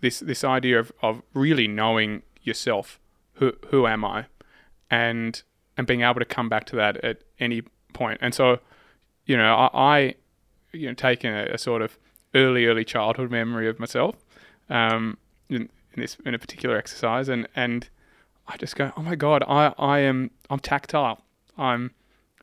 [0.00, 3.00] this this idea of, of really knowing yourself.
[3.34, 4.26] Who who am I,
[4.90, 5.42] and
[5.76, 8.18] and being able to come back to that at any point.
[8.20, 8.60] And so,
[9.24, 10.14] you know, I, I
[10.72, 11.98] you know taking a, a sort of
[12.34, 14.16] early early childhood memory of myself
[14.68, 15.62] um, in,
[15.94, 17.88] in this in a particular exercise, and and
[18.46, 21.22] I just go, oh my god, I I am I'm tactile,
[21.56, 21.92] I'm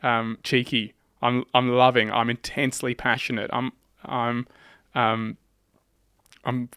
[0.02, 3.72] um, cheeky, I'm I'm loving, I'm intensely passionate, I'm
[4.06, 4.48] I'm
[4.96, 5.38] um,
[6.46, 6.70] I'm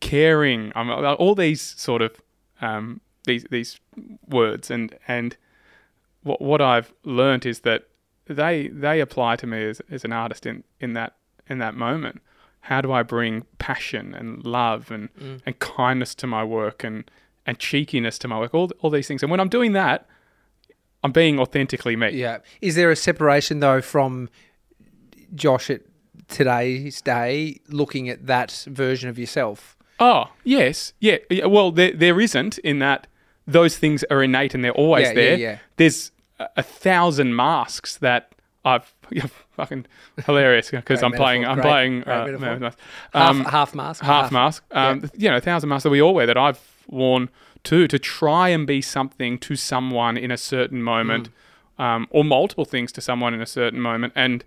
[0.00, 2.20] caring, I'm all these sort of
[2.60, 3.80] um, these these
[4.28, 5.36] words, and and
[6.22, 7.88] what what I've learnt is that
[8.26, 11.14] they they apply to me as, as an artist in, in that
[11.48, 12.20] in that moment.
[12.60, 15.08] How do I bring passion and love and,
[15.46, 17.10] and kindness to my work and,
[17.46, 18.52] and cheekiness to my work?
[18.52, 19.22] All all these things.
[19.22, 20.06] And when I'm doing that,
[21.04, 22.10] I'm being authentically me.
[22.10, 22.38] Yeah.
[22.60, 24.28] Is there a separation though from
[25.34, 25.82] Josh at
[26.28, 29.76] today's day looking at that version of yourself?
[30.00, 30.92] Oh, yes.
[31.00, 31.18] Yeah.
[31.30, 31.46] yeah.
[31.46, 33.06] Well, there, there isn't in that
[33.46, 35.36] those things are innate and they're always Yeah, yeah, there.
[35.38, 35.58] yeah.
[35.76, 38.32] There's a, thousand masks that
[38.64, 39.86] I've yeah, fucking
[40.26, 42.26] hilarious because I'm playing I'm playing uh.
[42.38, 42.76] Half,
[43.14, 44.02] Um, half mask.
[44.02, 44.64] half mask.
[44.72, 47.28] Um, You know, a thousand masks that we all wear that I've worn
[47.64, 51.30] too to try and be something to someone in a certain moment,
[51.78, 54.44] um, or multiple things to someone in a certain moment, and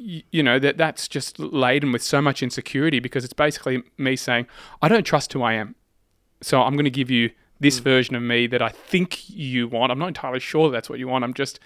[0.00, 4.16] y- you know that that's just laden with so much insecurity because it's basically me
[4.16, 4.46] saying
[4.82, 5.74] I don't trust who I am,
[6.40, 9.92] so I'm going to give you this version of me that I think you want.
[9.92, 11.24] I'm not entirely sure that's what you want.
[11.24, 11.60] I'm just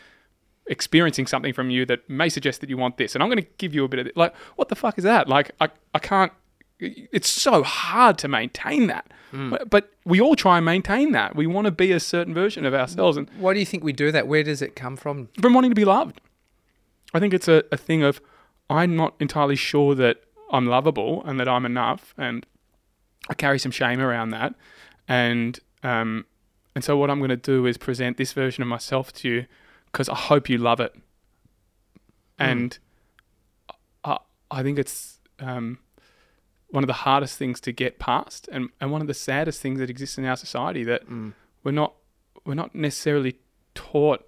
[0.71, 3.49] experiencing something from you that may suggest that you want this and i'm going to
[3.57, 4.15] give you a bit of it.
[4.19, 6.31] like what the fuck is that like i, I can't
[6.81, 9.11] it's so hard to maintain that.
[9.33, 11.37] But, but we all try and maintain that.
[11.37, 13.93] We want to be a certain version of ourselves and Why do you think we
[13.93, 14.27] do that?
[14.27, 15.29] Where does it come from?
[15.41, 16.21] from wanting to be loved.
[17.13, 18.21] I think it's a, a thing of
[18.71, 20.19] i'm not entirely sure that
[20.51, 22.45] i'm lovable and that i'm enough and
[23.31, 24.55] i carry some shame around that.
[25.09, 26.25] And um
[26.75, 29.47] and so what i'm going to do is present this version of myself to you
[29.87, 30.95] because i hope you love it.
[32.39, 32.79] And
[34.05, 34.19] I,
[34.51, 35.79] I think it's um,
[36.71, 39.79] one of the hardest things to get past, and, and one of the saddest things
[39.79, 41.33] that exists in our society that mm.
[41.63, 41.95] we're not
[42.45, 43.39] we're not necessarily
[43.75, 44.25] taught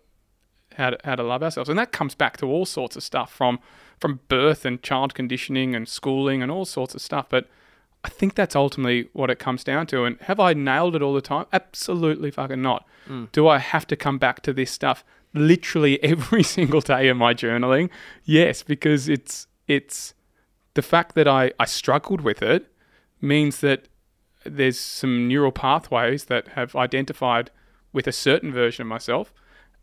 [0.77, 3.33] how to, how to love ourselves, and that comes back to all sorts of stuff
[3.33, 3.59] from
[3.99, 7.27] from birth and child conditioning and schooling and all sorts of stuff.
[7.29, 7.49] But
[8.03, 10.05] I think that's ultimately what it comes down to.
[10.05, 11.47] And have I nailed it all the time?
[11.53, 12.87] Absolutely fucking not.
[13.09, 13.31] Mm.
[13.33, 17.35] Do I have to come back to this stuff literally every single day of my
[17.35, 17.91] journaling?
[18.25, 20.15] Yes, because it's it's
[20.75, 22.71] the fact that I, I struggled with it
[23.21, 23.89] means that
[24.45, 27.51] there's some neural pathways that have identified
[27.93, 29.33] with a certain version of myself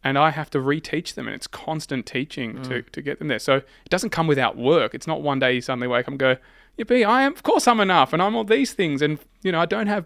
[0.04, 3.39] and I have to reteach them and it's constant teaching to, to get them there.
[3.39, 4.93] So it doesn't come without work.
[4.93, 6.38] It's not one day you suddenly wake up and go,
[6.78, 9.60] Yippee, I am of course I'm enough and I'm all these things and you know,
[9.60, 10.06] I don't have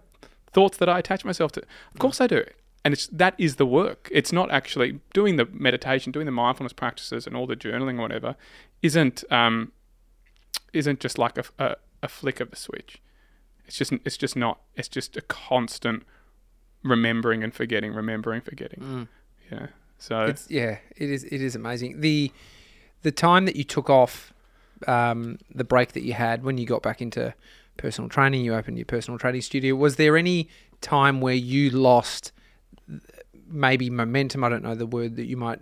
[0.51, 1.61] thoughts that I attach myself to.
[1.93, 2.43] Of course I do.
[2.83, 4.09] And it's that is the work.
[4.11, 8.01] It's not actually doing the meditation, doing the mindfulness practices and all the journaling or
[8.01, 8.35] whatever
[8.81, 9.71] isn't um
[10.73, 13.01] isn't just like a, a, a flick of the switch.
[13.65, 14.59] It's just it's just not.
[14.75, 16.03] It's just a constant
[16.83, 19.07] remembering and forgetting, remembering, forgetting.
[19.51, 19.67] Yeah.
[19.97, 22.01] So It's yeah, it is it is amazing.
[22.01, 22.31] The
[23.03, 24.33] the time that you took off
[24.87, 27.33] um, the break that you had when you got back into
[27.77, 29.75] personal training, you opened your personal training studio.
[29.75, 30.49] Was there any
[30.81, 32.31] time where you lost
[33.47, 34.43] maybe momentum?
[34.43, 35.61] I don't know the word that you might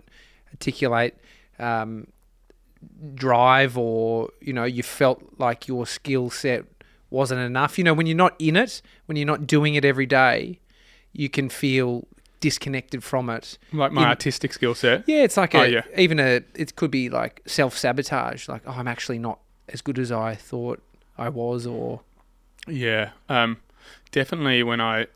[0.52, 1.14] articulate.
[1.58, 2.08] Um,
[3.14, 6.64] drive or you know you felt like your skill set
[7.10, 10.06] wasn't enough you know when you're not in it when you're not doing it every
[10.06, 10.58] day
[11.12, 12.06] you can feel
[12.40, 15.04] disconnected from it like my in- artistic skill set.
[15.06, 15.82] yeah, it's like Oh, a yeah.
[15.98, 18.48] even a it could be like self sabotage.
[18.48, 20.80] Like, oh, I'm actually not as good as I thought
[21.18, 22.00] I was, or
[22.66, 23.10] Yeah.
[23.28, 23.58] Um,
[24.10, 25.06] definitely when I,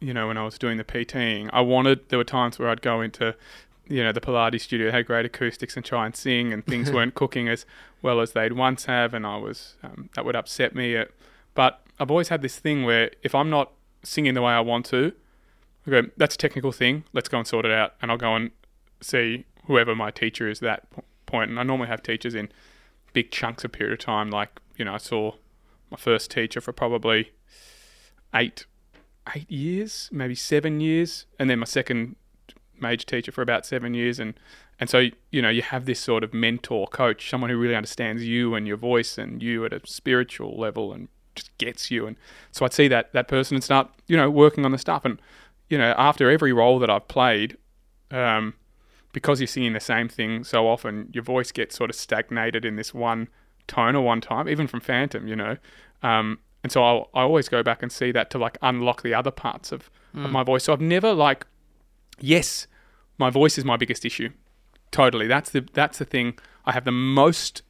[0.00, 2.82] you know, when I was doing the PTing, I wanted, there were times where I'd
[2.82, 3.36] go into,
[3.88, 7.14] you know, the Pilates studio, had great acoustics and try and sing and things weren't
[7.14, 7.66] cooking as
[8.00, 9.14] well as they'd once have.
[9.14, 10.96] And I was, um, that would upset me.
[10.96, 11.06] Uh,
[11.54, 14.86] But I've always had this thing where if I'm not singing the way I want
[14.86, 15.12] to,
[15.86, 17.04] I go, that's a technical thing.
[17.12, 17.94] Let's go and sort it out.
[18.00, 18.50] And I'll go and
[19.00, 21.50] see whoever my teacher is at that point.
[21.50, 22.50] And I normally have teachers in
[23.12, 24.30] big chunks of period of time.
[24.30, 25.32] Like, you know, I saw
[25.90, 27.32] my first teacher for probably
[28.34, 28.66] eight
[29.36, 32.16] eight years, maybe seven years, and then my second
[32.82, 34.34] major teacher for about seven years, and
[34.78, 38.24] and so you know you have this sort of mentor coach, someone who really understands
[38.24, 42.16] you and your voice and you at a spiritual level and just gets you, and
[42.50, 45.20] so I'd see that that person and start you know working on the stuff, and
[45.68, 47.56] you know after every role that I've played.
[48.10, 48.54] Um,
[49.12, 52.76] because you're singing the same thing so often, your voice gets sort of stagnated in
[52.76, 53.28] this one
[53.66, 55.56] tone or one time, even from Phantom, you know.
[56.02, 59.14] Um, and so I'll, I always go back and see that to like unlock the
[59.14, 60.64] other parts of, of my voice.
[60.64, 61.46] So I've never like,
[62.20, 62.66] yes,
[63.18, 64.30] my voice is my biggest issue.
[64.90, 65.26] Totally.
[65.26, 67.62] That's the that's the thing I have the most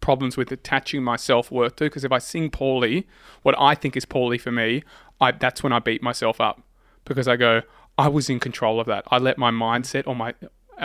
[0.00, 3.06] problems with attaching my self worth to because if I sing poorly,
[3.42, 4.82] what I think is poorly for me,
[5.20, 6.62] I that's when I beat myself up
[7.04, 7.62] because I go,
[7.96, 9.04] I was in control of that.
[9.10, 10.34] I let my mindset or my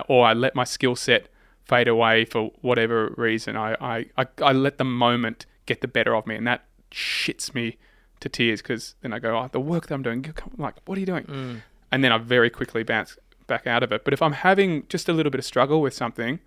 [0.07, 1.27] or I let my skill set
[1.69, 3.55] fade away for whatever reason.
[3.55, 7.53] I, I, I, I let the moment get the better of me, and that shits
[7.53, 7.77] me
[8.19, 10.99] to tears because then I go, oh, the work that I'm doing, like, what are
[10.99, 11.23] you doing?
[11.25, 11.61] Mm.
[11.91, 13.17] And then I very quickly bounce
[13.49, 14.05] back out of it.
[14.05, 16.39] But if I'm having just a little bit of struggle with something,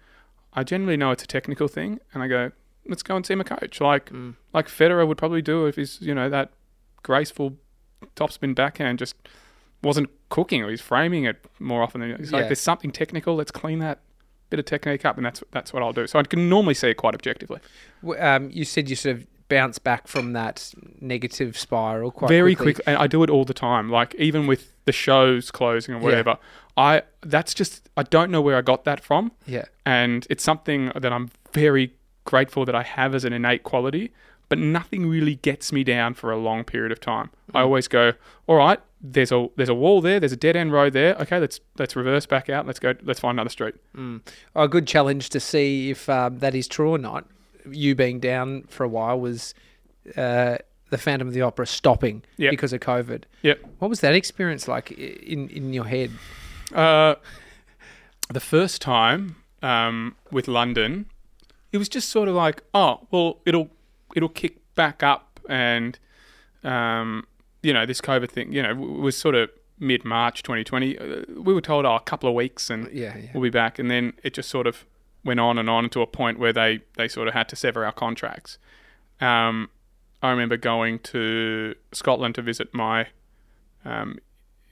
[0.55, 2.53] I generally know it's a technical thing, and I go,
[2.87, 4.11] let's go and see my coach, like
[4.55, 6.51] like Federer would probably do if he's you know that
[7.03, 7.57] graceful
[8.17, 9.17] topspin backhand just
[9.83, 13.35] wasn't cooking or he's framing it more often than he's like there's something technical.
[13.35, 13.99] Let's clean that
[14.53, 15.17] bit of technique up.
[15.17, 16.07] And that's that's what I'll do.
[16.07, 17.59] So I can normally see it quite objectively.
[18.19, 22.75] Um, you said you sort of bounce back from that negative spiral quite very quickly.
[22.75, 26.03] quick and I do it all the time like even with the shows closing and
[26.03, 26.37] Yeah.
[26.77, 29.65] I that's just I don't know where I got that from Yeah.
[29.85, 34.13] and it's something that I'm very grateful that I have as an innate quality.
[34.49, 37.31] But nothing really gets me down for a long period of time.
[37.55, 38.13] I always go,
[38.47, 38.79] all right.
[39.01, 40.21] There's a there's a wall there.
[40.21, 41.15] There's a dead end road there.
[41.17, 42.67] Okay, let's let's reverse back out.
[42.67, 42.95] Let's go.
[43.03, 43.75] Let's find another street.
[44.55, 47.27] A good challenge to see if um, that is true or not.
[47.69, 49.55] You being down for a while was
[50.17, 50.59] uh,
[50.91, 52.51] the Phantom of the Opera stopping Yep.
[52.51, 53.23] because of COVID.
[53.43, 53.61] Yep.
[53.79, 56.11] What was that experience like in in your head?
[56.75, 57.15] Uh,
[58.33, 61.07] the first time um, with London,
[61.73, 63.71] it was just sort of like, oh, well, it'll
[64.15, 65.99] it'll kick back up, and
[66.65, 67.27] um,
[67.63, 70.99] you know, this COVID thing, you know, w- was sort of mid March 2020.
[70.99, 73.31] Uh, we were told, oh, a couple of weeks, and Yeah, yeah.
[73.35, 74.85] we'll be back, and then it just sort of
[75.25, 77.85] went on and on to a point where they they sort of had to sever
[77.85, 78.59] our contracts.
[79.21, 79.71] Um,
[80.23, 83.09] I remember going to Scotland to visit my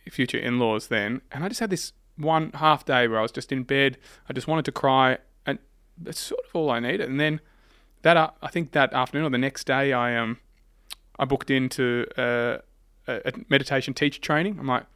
[0.08, 3.52] future in-laws then, and I just had this one half day where I was just
[3.52, 3.98] in bed.
[4.28, 5.58] I just wanted to cry, and
[5.98, 7.08] that's sort of all I needed.
[7.08, 7.40] And then
[8.02, 10.38] that uh, I think that afternoon or the next day, I um
[11.18, 12.58] I booked into uh,
[13.06, 14.58] a, a meditation teacher training.
[14.58, 14.86] I'm like,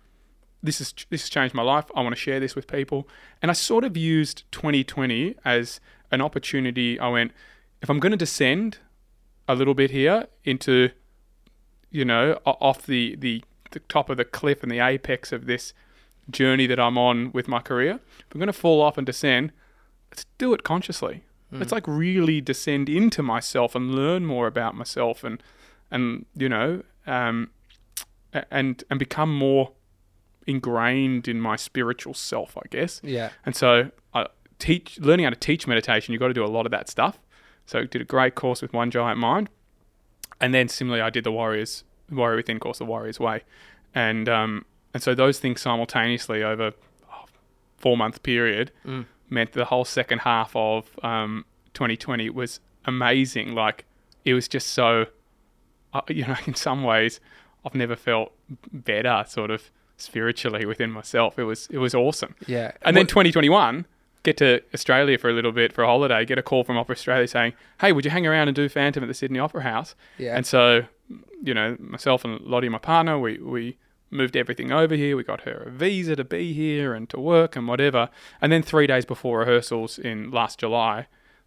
[0.62, 1.86] this is this has changed my life.
[1.94, 3.08] I want to share this with people,
[3.42, 6.98] and I sort of used 2020 as an opportunity.
[6.98, 7.32] I went,
[7.82, 8.78] if I'm going to descend
[9.46, 10.90] a little bit here into,
[11.90, 15.74] you know, off the the the top of the cliff and the apex of this
[16.30, 18.00] journey that I'm on with my career.
[18.18, 19.52] If I'm going to fall off and descend,
[20.10, 21.24] let's do it consciously.
[21.52, 25.40] Let's like really descend into myself and learn more about myself and
[25.88, 27.50] and you know um
[28.50, 29.70] and and become more
[30.46, 33.00] ingrained in my spiritual self, I guess.
[33.02, 33.30] Yeah.
[33.46, 34.26] And so, I
[34.58, 36.12] teach learning how to teach meditation.
[36.12, 37.18] You've got to do a lot of that stuff.
[37.66, 39.48] So, I did a great course with One Giant Mind,
[40.40, 43.42] and then similarly, I did the Warriors Warrior Within course, the Warriors Way,
[43.94, 46.74] and um, and so those things simultaneously over a
[47.76, 48.70] four month period
[49.30, 53.54] meant the whole second half of um, 2020 was amazing.
[53.54, 53.84] Like
[54.24, 55.06] it was just so,
[55.92, 57.20] uh, you know, in some ways,
[57.64, 58.32] I've never felt
[58.72, 61.38] better, sort of spiritually within myself.
[61.38, 62.34] It was it was awesome.
[62.46, 62.72] Yeah.
[62.82, 63.86] And then 2021,
[64.22, 66.94] get to Australia for a little bit for a holiday, get a call from Opera
[66.94, 69.94] Australia saying, hey, would you hang around and do Phantom at the Sydney Opera House?
[70.18, 70.36] Yeah.
[70.36, 70.84] And so,
[71.42, 73.78] you know, myself and Lottie, my partner, we, we
[74.10, 75.16] moved everything over here.
[75.16, 78.08] We got her a visa to be here and to work and whatever.
[78.40, 81.06] And then three days before rehearsals in last July,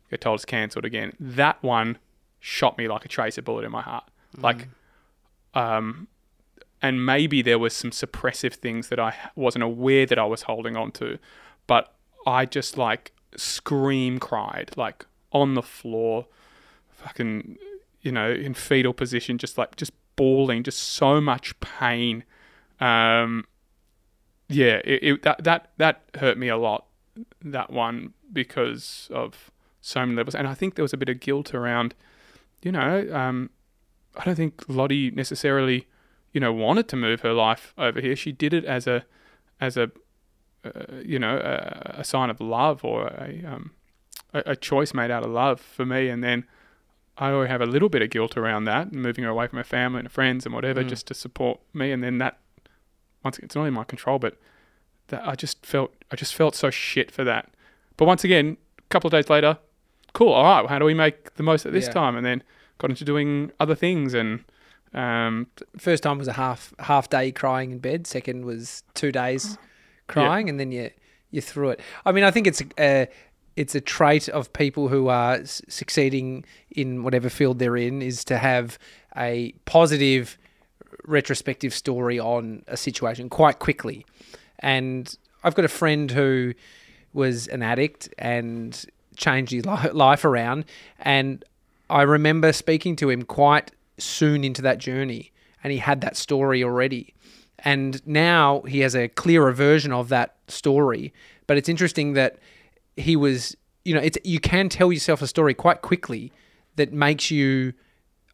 [0.10, 1.14] get told it's cancelled again.
[1.20, 1.98] That one
[2.40, 4.06] shot me like a tracer bullet in my heart.
[4.38, 4.68] Like,
[5.54, 6.08] um,
[6.82, 10.78] and maybe there was some suppressive things that I wasn't aware that I was holding
[10.78, 11.18] on to,
[11.66, 11.94] but
[12.26, 16.28] I just like scream cried like on the floor,
[16.92, 17.58] fucking,
[18.02, 22.24] you know, in fetal position, just like just bawling, just so much pain.
[22.80, 23.46] Um,
[24.50, 26.86] yeah, it, it that that that hurt me a lot.
[27.42, 31.20] That one because of so many levels, and I think there was a bit of
[31.20, 31.96] guilt around,
[32.62, 33.50] you know, um,
[34.18, 35.88] I don't think Lottie necessarily,
[36.34, 38.16] you know, wanted to move her life over here.
[38.16, 39.06] She did it as a,
[39.62, 39.92] as a,
[40.66, 43.72] uh, you know, a, a sign of love or a, um,
[44.34, 46.10] a, a choice made out of love for me.
[46.10, 46.46] And then
[47.18, 49.58] I always have a little bit of guilt around that, and moving her away from
[49.58, 50.90] her family and friends and whatever, Mm.
[50.90, 51.92] just to support me.
[51.92, 52.38] And then that,
[53.24, 54.38] once again, it's not in my control, but
[55.08, 57.50] that I just felt, I just felt so shit for that.
[57.98, 59.58] But once again, a couple of days later,
[60.14, 60.32] cool.
[60.34, 61.92] All right, how do we make the most of this Yeah.
[61.94, 62.16] time?
[62.16, 62.44] And then
[62.78, 64.44] got into doing other things and.
[64.94, 68.08] Um, First time was a half half day crying in bed.
[68.08, 69.58] Second was two days
[70.08, 70.92] crying, and then you
[71.30, 71.82] you through it.
[72.06, 73.08] I mean, I think it's a
[73.58, 78.38] it's a trait of people who are succeeding in whatever field they're in is to
[78.38, 78.78] have
[79.18, 80.38] a positive
[81.06, 84.06] retrospective story on a situation quite quickly.
[84.60, 86.54] And I've got a friend who
[87.14, 90.66] was an addict and changed his life around.
[91.00, 91.44] And
[91.90, 95.32] I remember speaking to him quite soon into that journey,
[95.64, 97.16] and he had that story already.
[97.58, 101.12] And now he has a clearer version of that story.
[101.48, 102.38] But it's interesting that
[102.98, 103.56] he was,
[103.86, 106.32] you know, it's you can tell yourself a story quite quickly
[106.76, 107.74] that makes you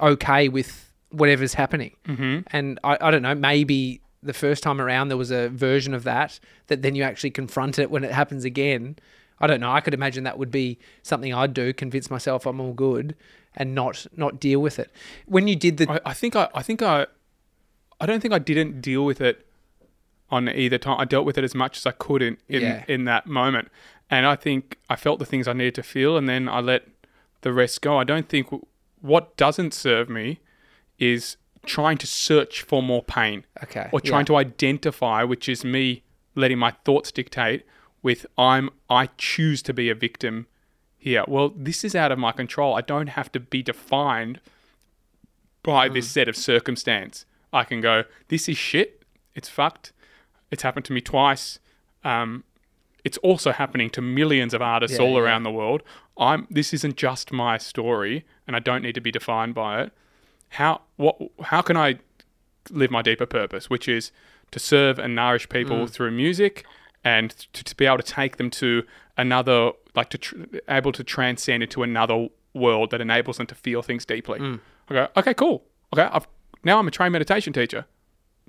[0.01, 1.95] okay with whatever's happening.
[2.07, 2.39] Mm-hmm.
[2.47, 6.03] And I, I don't know, maybe the first time around there was a version of
[6.05, 8.97] that that then you actually confront it when it happens again.
[9.39, 9.71] I don't know.
[9.71, 13.15] I could imagine that would be something I'd do, convince myself I'm all good
[13.55, 14.89] and not not deal with it.
[15.25, 17.07] When you did the I, I think I, I think I,
[17.99, 19.45] I don't think I didn't deal with it
[20.31, 20.99] on either time.
[20.99, 22.85] I dealt with it as much as I could in in, Yeah.
[22.87, 23.69] in that moment,
[24.09, 26.87] and I think I felt the things I needed to feel, and then I let
[27.41, 27.97] the rest go.
[27.97, 28.65] I don't think w-
[29.01, 30.39] what doesn't serve me
[30.99, 36.03] is trying to search for more pain okay or trying to identify, which is me
[36.35, 37.65] letting my thoughts dictate
[38.01, 40.47] with I'm I choose to be a victim
[40.97, 41.23] here.
[41.27, 42.75] Well, this is out of my control.
[42.75, 44.39] I don't have to be defined
[45.63, 47.25] by this set of circumstance.
[47.53, 49.03] I can go, this is shit.
[49.35, 49.93] It's fucked.
[50.51, 51.59] It's happened to me twice.
[52.03, 52.43] Um,
[53.03, 55.19] it's also happening to millions of artists Yeah, all yeah.
[55.21, 55.83] around the world.
[56.17, 59.91] I'm this isn't just my story, and I don't need to be defined by it.
[60.49, 61.99] How what how can I
[62.69, 64.11] live my deeper purpose, which is
[64.51, 65.89] to serve and nourish people Mm.
[65.89, 66.65] through music,
[67.03, 68.83] and to, to be able to take them to
[69.17, 70.35] another, like to tr-
[70.69, 74.39] able to transcend into another world that enables them to feel things deeply.
[74.39, 74.59] Mm.
[74.89, 75.63] I go, okay, cool.
[75.93, 76.27] Okay, I've,
[76.63, 77.85] now I'm a trained meditation teacher.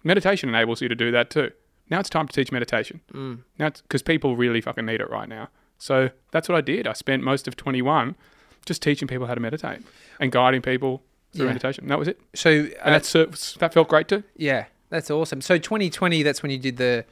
[0.05, 1.51] Meditation enables you to do that too.
[1.91, 3.01] Now it's time to teach meditation.
[3.13, 3.41] Mm.
[3.59, 5.49] Now, because people really fucking need it right now.
[5.79, 6.87] So that's what I did.
[6.87, 8.17] I spent most of 21
[8.65, 9.81] just teaching people how to meditate
[10.19, 11.51] and guiding people through Yeah.
[11.53, 11.87] meditation.
[11.89, 12.21] That was it.
[12.35, 12.51] So
[12.83, 13.27] And uh,
[13.59, 14.23] that felt great too.
[14.37, 15.41] yeah, that's awesome.
[15.43, 17.05] So 2020, that's when you did the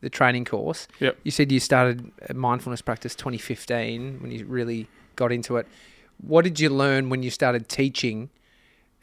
[0.00, 0.86] the training course.
[1.00, 1.18] Yep.
[1.24, 5.66] You said you started uh, mindfulness practice 2015 when you really got into it.
[6.18, 8.28] What did you learn when you started teaching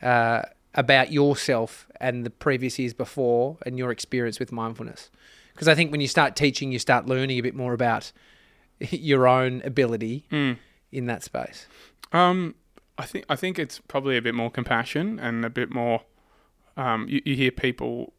[0.03, 0.43] uh,
[0.75, 5.09] about yourself and the previous years before and your experience with mindfulness?
[5.53, 8.11] Because I think when you start teaching, you start learning a bit more about
[8.79, 10.57] your own ability Mm.
[10.91, 11.67] in that space.
[12.11, 12.55] Um,
[12.97, 16.01] I think I think it's probably a bit more compassion and a bit more.
[16.77, 18.13] Um, you, you hear people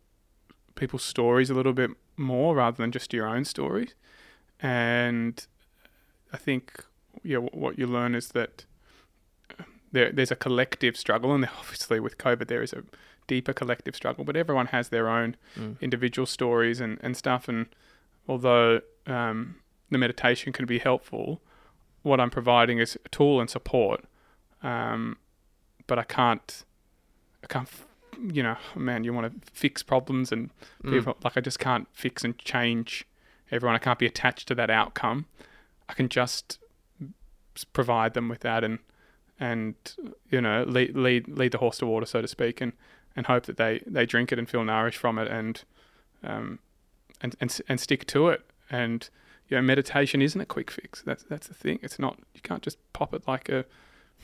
[0.75, 3.95] people's stories a little bit more rather than just your own stories,
[4.61, 5.47] and
[6.33, 6.85] I think
[7.23, 8.65] yeah, what you learn is that
[9.93, 12.83] there there's a collective struggle, and obviously with COVID there is a
[13.29, 15.81] deeper collective struggle, but everyone has their own Mm.
[15.81, 17.49] individual stories and, and stuff.
[17.49, 17.67] And
[18.29, 19.57] although um,
[19.91, 21.41] the meditation can be helpful,
[22.03, 24.05] what I'm providing is a tool and support.
[24.63, 25.19] Um,
[25.87, 26.65] but I can't,
[27.45, 27.69] I can't,
[28.33, 30.51] you know, man, you want to fix problems and
[30.85, 30.91] Mm.
[30.91, 33.07] people, like I just can't fix and change
[33.53, 33.77] everyone.
[33.77, 35.27] I can't be attached to that outcome.
[35.89, 36.59] I can just
[37.73, 38.79] provide them with that and,
[39.43, 39.75] and,
[40.31, 42.73] you know, lead, lead, lead the horse to water, so to speak, and,
[43.17, 45.65] and hope that they, they drink it and feel nourished from it and,
[46.23, 46.59] um,
[47.21, 48.43] and, and, and stick to it.
[48.71, 49.09] And,
[49.49, 51.03] you know, meditation isn't a quick fix.
[51.03, 51.79] That's, that's the thing.
[51.83, 53.65] It's not, you can't just pop it like a,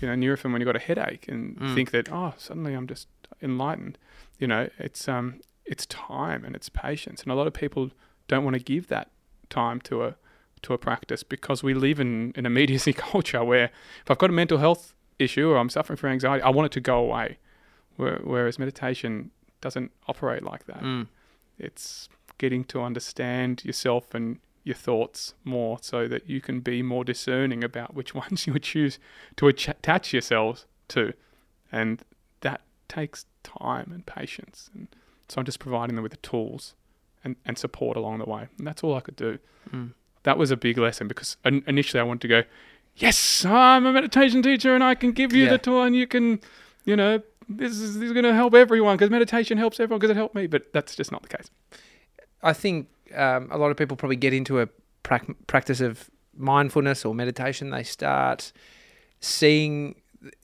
[0.01, 1.75] you know, Nurofen when you've got a headache and Mm.
[1.75, 3.09] think that, oh, suddenly I'm just
[3.43, 3.99] enlightened.
[4.39, 7.23] You know, it's, um, it's time and it's patience.
[7.25, 7.91] And a lot of people
[8.29, 9.11] don't want to give that
[9.51, 10.15] time to a,
[10.63, 13.71] to a practice because we live in an immediacy culture where
[14.05, 16.73] if I've got a mental health issue or I'm suffering from anxiety, I want it
[16.73, 17.39] to go away.
[17.97, 20.83] Whereas meditation doesn't operate like that.
[20.83, 21.09] Mm.
[21.59, 27.05] It's getting to understand yourself and your thoughts more so that you can be more
[27.05, 28.99] discerning about which ones you would choose
[29.37, 31.13] to attach yourselves to.
[31.73, 32.03] And
[32.41, 34.71] that takes time and patience.
[34.75, 34.89] And
[35.29, 36.75] so I'm just providing them with the tools
[37.25, 38.49] and, and support along the way.
[38.59, 39.39] And that's all I could do.
[39.73, 39.93] Mm.
[40.23, 42.43] That was a big lesson because initially I wanted to go,
[42.99, 45.51] yes, I'm a meditation teacher and I can give you Yeah.
[45.51, 46.41] the tool and you can,
[46.85, 50.11] you know, this is, this is going to help everyone because meditation helps everyone because
[50.11, 50.47] it helped me.
[50.47, 51.51] But that's just not the case.
[52.43, 54.69] I think um, a lot of people probably get into a
[55.03, 57.71] prac- practice of mindfulness or meditation.
[57.71, 58.53] They start
[59.21, 59.95] seeing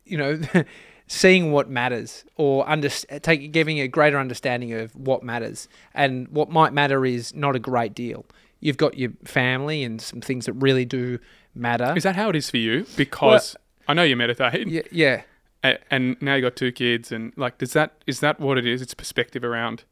[0.05, 0.41] you know,
[1.09, 5.69] seeing what matters or under, take, giving a greater understanding of what matters.
[5.95, 8.25] And what might matter is not a great deal.
[8.61, 11.19] You've got your family and some things that really do
[11.55, 11.93] matter.
[11.97, 12.87] Is that how it is for you?
[12.97, 13.57] Because
[13.89, 15.23] I know you meditate, yeah, yeah.
[15.63, 18.67] a- and now you got two kids, and like, does that is that what it
[18.67, 18.83] is?
[18.83, 19.85] It's perspective around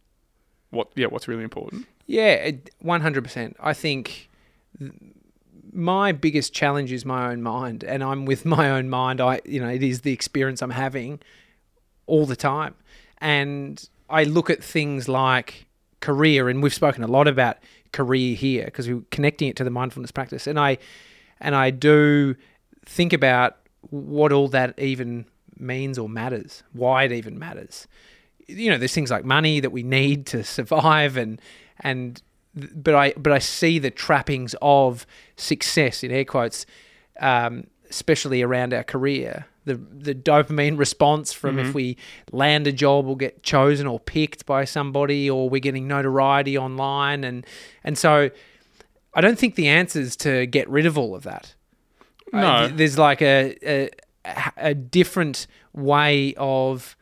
[0.71, 1.87] what, yeah, what's really important.
[2.07, 2.51] Yeah,
[2.81, 3.57] one hundred percent.
[3.61, 4.29] I think
[4.79, 4.93] th-
[5.75, 9.21] my biggest challenge is my own mind, and I'm with my own mind.
[9.21, 11.21] I, you know, it is the experience I'm having
[12.07, 12.75] all the time,
[13.19, 15.67] and I look at things like
[16.01, 17.59] career, and we've spoken a lot about
[17.93, 20.79] career here because we're connecting it to the mindfulness practice, and I,
[21.43, 22.37] and I do
[22.87, 23.59] think about
[23.91, 25.27] what all that even
[25.59, 27.87] means or matters, why it even matters.
[28.47, 31.41] You know there's things like money that we need to survive and
[31.81, 32.23] and
[32.55, 36.65] but I but I see the trappings of success in air quotes
[37.21, 39.47] um, especially around our career.
[39.65, 41.97] The the dopamine response from if we
[42.33, 47.23] land a job or get chosen or picked by somebody or we're getting notoriety online
[47.23, 47.47] and
[47.85, 48.31] and so
[49.15, 51.55] I don't think the answer is to get rid of all of that
[52.33, 52.39] No.
[52.47, 53.91] uh, th- there's like a, a
[54.57, 56.97] a different way of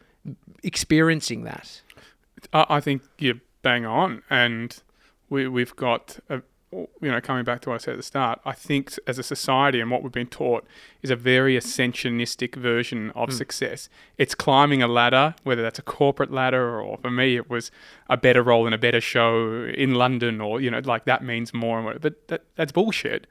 [0.62, 1.82] experiencing that.
[2.52, 4.76] I, I think you're bang on, and
[5.28, 6.42] we we've got a,
[6.72, 8.40] you know coming back to what I said at the start.
[8.44, 10.64] I think as a society and what we've been taught
[11.02, 13.34] is a very ascensionistic version of hmm.
[13.34, 13.88] success.
[14.18, 17.70] It's climbing a ladder, whether that's a corporate ladder or for me it was
[18.08, 21.52] a better role in a better show in London, or you know like that means
[21.52, 22.00] more and what.
[22.00, 23.26] But that that's bullshit.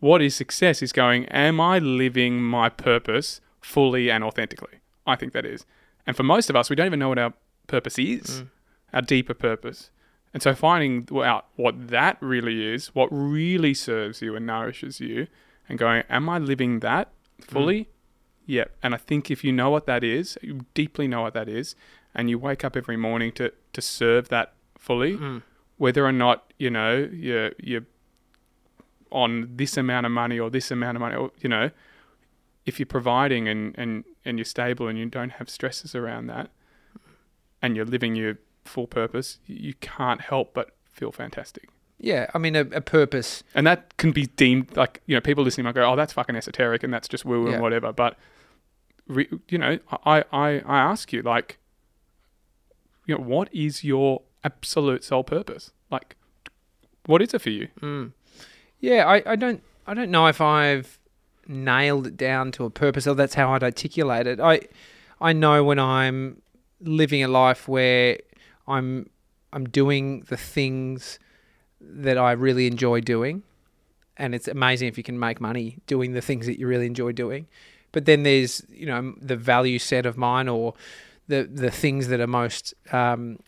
[0.00, 4.80] What is success is going, am I living my purpose fully and authentically?
[5.06, 5.64] I think that is.
[6.06, 7.32] And for most of us, we don't even know what our
[7.66, 8.46] purpose is, hmm.
[8.92, 9.90] our deeper purpose.
[10.34, 15.28] And so finding out what that really is, what really serves you and nourishes you,
[15.68, 17.44] and going, am I living that mm.
[17.44, 17.88] fully?
[18.44, 18.64] Yeah.
[18.82, 21.76] And I think if you know what that is, you deeply know what that is,
[22.14, 25.42] and you wake up every morning to, to serve that fully, mm.
[25.78, 27.86] whether or not, you know, you're, you're
[29.12, 31.70] on this amount of money or this amount of money, or, you know,
[32.66, 36.50] if you're providing and, and, and you're stable and you don't have stresses around that
[37.62, 41.68] and you're living your full purpose, you can't help but feel fantastic.
[41.98, 43.42] Yeah, I mean a, a purpose.
[43.54, 46.36] And that can be deemed like, you know, people listening might go, oh, that's fucking
[46.36, 47.54] esoteric and that's just woo woo Yeah.
[47.54, 47.92] and whatever.
[47.92, 48.16] But,
[49.06, 51.58] re, you know, I, I, I ask you, like,
[53.06, 55.72] you know, what is your absolute sole purpose?
[55.90, 56.16] Like,
[57.06, 57.68] what is it for you?
[57.80, 58.06] Hmm.
[58.80, 60.98] Yeah, I, I don't I don't know if I've
[61.46, 64.40] nailed it down to a purpose or that's how I'd articulate it.
[64.40, 64.60] I
[65.20, 66.42] I know when I'm
[66.80, 68.18] living a life where
[68.66, 69.10] I'm
[69.52, 71.18] I'm doing the things
[71.80, 73.42] that I really enjoy doing.
[74.16, 77.12] And it's amazing if you can make money doing the things that you really enjoy
[77.12, 77.46] doing.
[77.92, 80.74] But then there's, you know, the value set of mine or
[81.28, 83.38] the the things that are most um,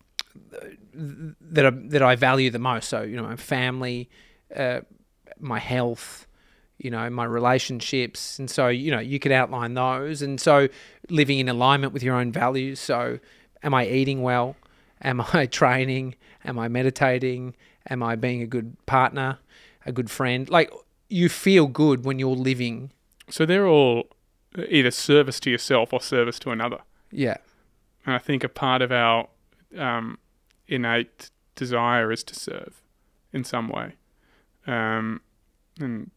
[0.95, 2.89] that are, that I value the most.
[2.89, 4.09] So, you know, my family,
[4.55, 4.81] uh,
[5.39, 6.27] my health,
[6.79, 8.39] you know, my relationships.
[8.39, 10.23] And so, you know, you could outline those.
[10.23, 10.69] And so
[11.11, 12.81] living in alignment with your own values.
[12.81, 13.19] So,
[13.63, 14.57] am I eating well?
[15.03, 16.15] Am I training?
[16.45, 17.55] Am I meditating?
[17.89, 19.39] Am I being a good partner,
[19.85, 20.49] a good friend?
[20.49, 20.73] Like,
[21.09, 22.93] you feel good when you're living.
[23.31, 24.09] So they're all
[24.69, 26.79] either service to yourself or service to another.
[27.11, 27.37] Yeah.
[28.05, 29.29] And I think a part of our
[29.77, 30.19] um,
[30.69, 32.83] innate desire is to serve
[33.33, 33.95] in some way.
[34.67, 35.21] Um,
[35.79, 36.11] and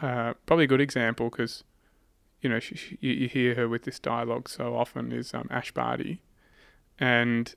[0.00, 1.64] uh, probably a good example because,
[2.40, 5.48] you know, she, she, you, you hear her with this dialogue so often is um,
[5.50, 6.22] Ash Barty.
[6.98, 7.54] And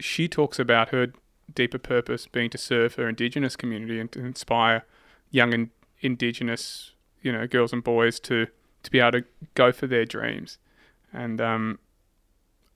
[0.00, 1.12] she talks about her
[1.52, 4.84] deeper purpose being to serve her Indigenous community and to inspire
[5.30, 5.70] young and
[6.00, 8.46] Indigenous, you know, girls and boys to,
[8.82, 9.24] to be able to
[9.54, 10.58] go for their dreams.
[11.12, 11.78] And um,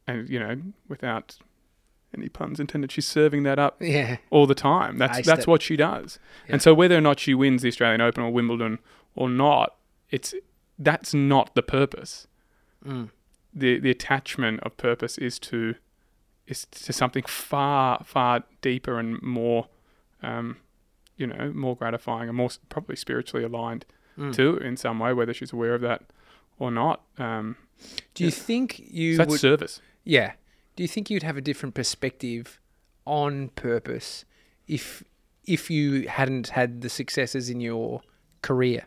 [0.06, 1.38] and you know, without
[2.16, 4.18] any puns intended, she's serving that up Yeah.
[4.30, 4.98] all the time.
[4.98, 5.46] That's Aced that's it.
[5.48, 6.18] what she does.
[6.46, 6.52] Yeah.
[6.54, 8.78] And so whether or not she wins the Australian Open or Wimbledon
[9.14, 9.74] or not,
[10.10, 10.34] it's
[10.78, 12.26] that's not the purpose.
[12.86, 13.10] Mm.
[13.54, 15.74] The the attachment of purpose is to
[16.47, 19.68] is to something far far deeper and more,
[20.22, 20.57] um,
[21.16, 23.84] you know, more gratifying and more probably spiritually aligned
[24.18, 24.34] Mm.
[24.34, 26.03] too in some way, whether she's aware of that
[26.59, 27.03] or not.
[27.18, 27.57] Um,
[28.14, 29.82] Do you think you so that's would, service.
[30.05, 30.32] Yeah.
[30.74, 32.59] Do you think you'd have a different perspective
[33.05, 34.24] on purpose
[34.66, 35.03] if
[35.44, 38.01] if you hadn't had the successes in your
[38.40, 38.86] career?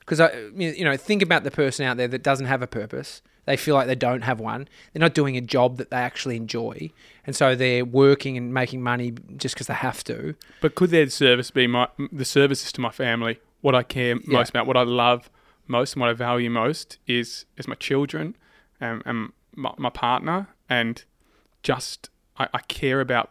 [0.00, 3.22] Because I, you know, think about the person out there that doesn't have a purpose.
[3.46, 4.68] They feel like they don't have one.
[4.92, 6.90] They're not doing a job that they actually enjoy,
[7.26, 10.34] and so they're working and making money just because they have to.
[10.60, 14.50] But could their service be my the services to my family, what I care most
[14.50, 15.30] about, what I love
[15.68, 18.36] most and what I value most is is my children
[18.80, 21.02] and, and my, my partner and
[21.62, 23.30] just I, I care about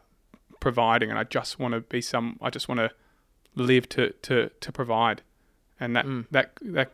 [0.59, 2.91] providing and I just want to be some I just want to
[3.55, 5.21] live to to to provide
[5.79, 6.25] and that Mm.
[6.31, 6.91] that that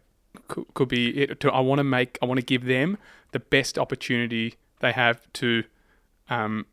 [0.48, 2.98] could, could be it to, I want to make I want to give them
[3.32, 5.64] the best opportunity they have to
[6.30, 6.66] um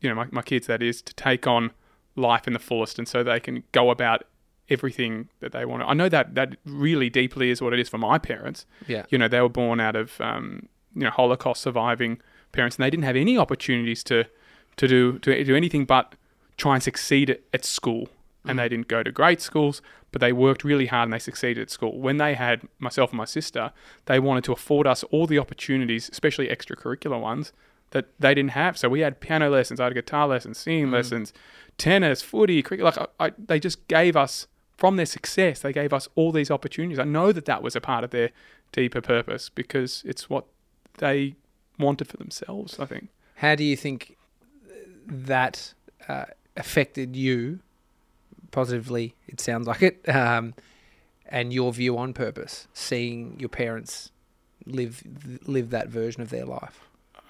[0.00, 1.70] you know my, my kids that is to take on
[2.16, 4.24] life in the fullest and so they can go about
[4.68, 5.86] everything that they want to.
[5.88, 9.04] I know that that really deeply is what it is for my parents Yeah.
[9.10, 12.20] you know they were born out of um, you know Holocaust surviving
[12.52, 14.24] parents, and they didn't have any opportunities to
[14.76, 16.14] to do to do anything but
[16.56, 18.08] try and succeed at school.
[18.48, 19.82] And they didn't go to great schools,
[20.12, 21.98] but they worked really hard and they succeeded at school.
[21.98, 23.72] When they had myself and my sister,
[24.06, 27.52] they wanted to afford us all the opportunities, especially extracurricular ones,
[27.90, 28.76] that they didn't have.
[28.78, 31.32] So we had piano lessons, I had guitar lessons, singing lessons,
[31.78, 32.84] tennis, footy, cricket.
[32.84, 36.50] Like I, I, they just gave us from their success, they gave us all these
[36.50, 36.98] opportunities.
[36.98, 38.30] I know that that was a part of their
[38.72, 40.44] deeper purpose because it's what
[40.98, 41.36] they
[41.78, 42.78] wanted for themselves.
[42.78, 43.08] I think.
[43.36, 44.16] How do you think
[45.06, 45.74] that
[46.08, 46.26] uh,
[46.56, 47.60] affected you
[48.56, 49.14] positively?
[49.28, 50.54] It sounds like it, um,
[51.28, 54.10] and your view on purpose, seeing your parents
[54.64, 55.02] live
[55.46, 56.80] live that version of their life.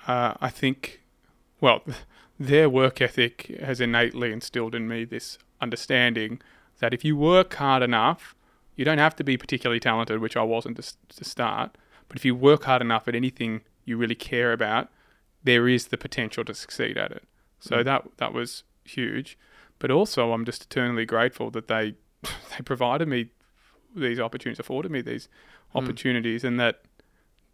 [0.06, 1.00] Uh, I think,
[1.60, 1.82] well,
[2.38, 6.40] their work ethic has innately instilled in me this understanding
[6.78, 8.34] that if you work hard enough,
[8.76, 11.76] you don't have to be particularly talented, which I wasn't to, to start,
[12.08, 14.88] but if you work hard enough at anything you really care about,
[15.42, 17.24] there is the potential to succeed at it.
[17.58, 17.84] So Mm.
[17.84, 19.36] that that was huge,
[19.78, 23.28] but also I'm just eternally grateful that they they provided me
[23.94, 25.28] these opportunities, afforded me these
[25.74, 25.82] Mm.
[25.82, 26.82] opportunities, and that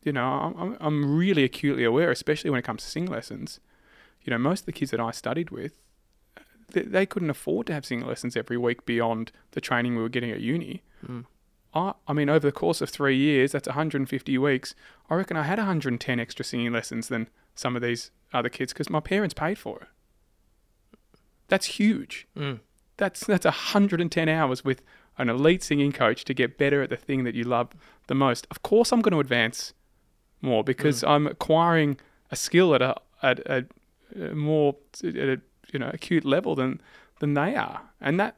[0.02, 3.58] you know I'm- I'm I'm really acutely aware, especially when it comes to sing lessons.
[4.24, 5.80] You know, most of the kids that I studied with,
[6.72, 10.08] they, they couldn't afford to have singing lessons every week beyond the training we were
[10.08, 10.82] getting at uni.
[11.06, 11.24] Mm.
[11.74, 14.74] I, I mean, over the course of three years, that's 150 weeks.
[15.10, 18.90] I reckon I had 110 extra singing lessons than some of these other kids because
[18.90, 19.88] my parents paid for it.
[21.52, 22.26] That's huge.
[22.34, 22.60] Mm.
[22.96, 24.80] That's that's 110 hours with
[25.18, 27.72] an elite singing coach to get better at the thing that you love
[28.06, 28.46] the most.
[28.50, 29.74] Of course, I'm going to advance
[30.40, 31.98] more because I'm acquiring
[32.30, 33.66] a skill at a at a,
[34.18, 35.42] a more at a
[35.74, 36.80] you know acute level than
[37.18, 38.36] than they are, and that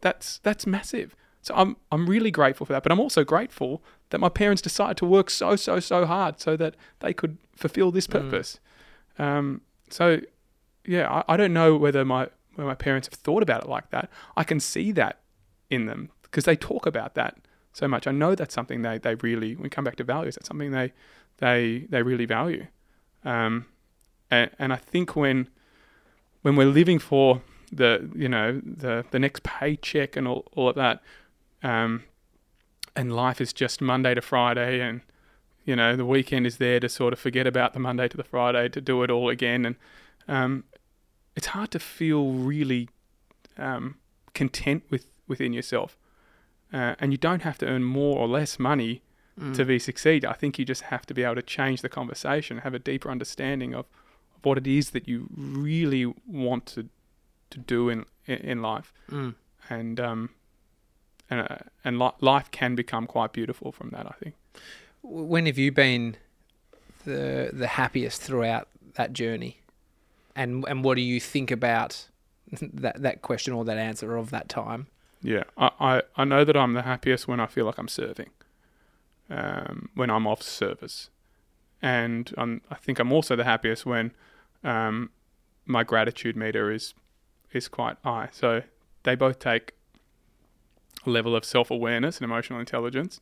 [0.00, 1.14] that's that's massive.
[1.42, 4.96] So I'm I'm really grateful for that, but I'm also grateful that my parents decided
[4.96, 8.60] to work so so so hard so that they could fulfill this purpose.
[9.18, 10.20] Um, so
[10.86, 13.90] yeah, I, I don't know whether my whether my parents have thought about it like
[13.90, 14.10] that.
[14.36, 15.20] I can see that
[15.70, 17.36] in them because they talk about that
[17.72, 18.06] so much.
[18.06, 20.70] I know that's something they, they really when we come back to values, that's something
[20.70, 20.92] they
[21.38, 22.66] they they really value.
[23.24, 23.66] Um,
[24.30, 25.48] and, and I think when
[26.42, 27.42] when we're living for
[27.72, 31.02] the you know the the next paycheck and all, all of that,
[31.62, 32.04] um,
[32.94, 35.00] and life is just Monday to Friday, and
[35.64, 38.24] you know the weekend is there to sort of forget about the Monday to the
[38.24, 39.76] Friday to do it all again, and
[40.28, 40.64] um,
[41.36, 42.88] it's hard to feel really
[43.58, 43.96] um,
[44.34, 45.96] content with within yourself,
[46.72, 49.02] uh, and you don't have to earn more or less money
[49.38, 49.54] Mm.
[49.54, 50.24] to be succeed.
[50.24, 53.10] I think you just have to be able to change the conversation, have a deeper
[53.10, 53.84] understanding of,
[54.34, 56.88] of what it is that you really want to
[57.50, 59.34] to do in in, life, Mm.
[59.68, 60.30] and um,
[61.28, 64.06] and uh, and li- life can become quite beautiful from that.
[64.06, 64.34] I think.
[65.02, 66.16] When have you been
[67.04, 69.60] the the happiest throughout that journey?
[70.36, 72.06] And and what do you think about
[72.60, 74.86] that that question or that answer of that time?
[75.22, 78.30] Yeah, I, I, I know that I'm the happiest when I feel like I'm serving,
[79.30, 81.10] um, when I'm off service,
[81.82, 84.12] and I'm, I think I'm also the happiest when
[84.62, 85.10] um,
[85.64, 86.94] my gratitude meter is
[87.52, 88.28] is quite high.
[88.30, 88.62] So
[89.02, 89.72] they both take
[91.06, 93.20] a level of self awareness and emotional intelligence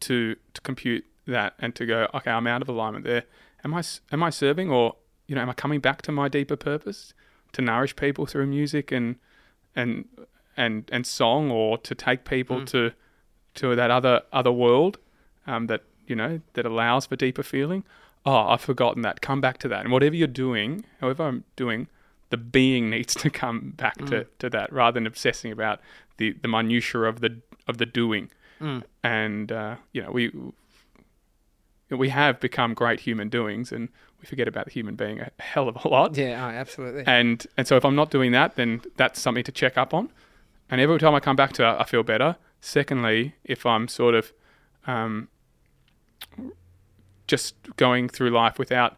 [0.00, 3.24] to to compute that and to go, okay, I'm out of alignment there.
[3.64, 4.96] Am I am I serving or
[5.32, 7.14] you know am I coming back to my deeper purpose
[7.52, 9.16] to nourish people through music and
[9.74, 10.04] and
[10.58, 12.66] and and song or to take people Mm.
[12.66, 12.90] to
[13.54, 14.98] to that other other world
[15.46, 17.82] um, that you know that allows for deeper feeling.
[18.26, 19.20] Oh, I've forgotten that.
[19.22, 19.80] Come back to that.
[19.84, 21.88] And whatever you're doing, however I'm doing,
[22.30, 24.26] the being needs to come back to, Mm.
[24.40, 25.80] to that rather than obsessing about
[26.18, 27.32] the the minutia of the
[27.70, 28.30] of the doing.
[28.60, 28.82] Mm.
[29.02, 30.30] And uh, you know we
[31.90, 33.88] we have become great human doings, and
[34.22, 36.16] we forget about the human being a hell of a lot.
[36.16, 37.02] Yeah, oh, absolutely.
[37.06, 40.10] And and so if I'm not doing that, then that's something to check up on.
[40.70, 42.36] And every time I come back to it, I feel better.
[42.60, 44.32] Secondly, if I'm sort of
[44.86, 45.28] um,
[47.26, 48.96] just going through life without,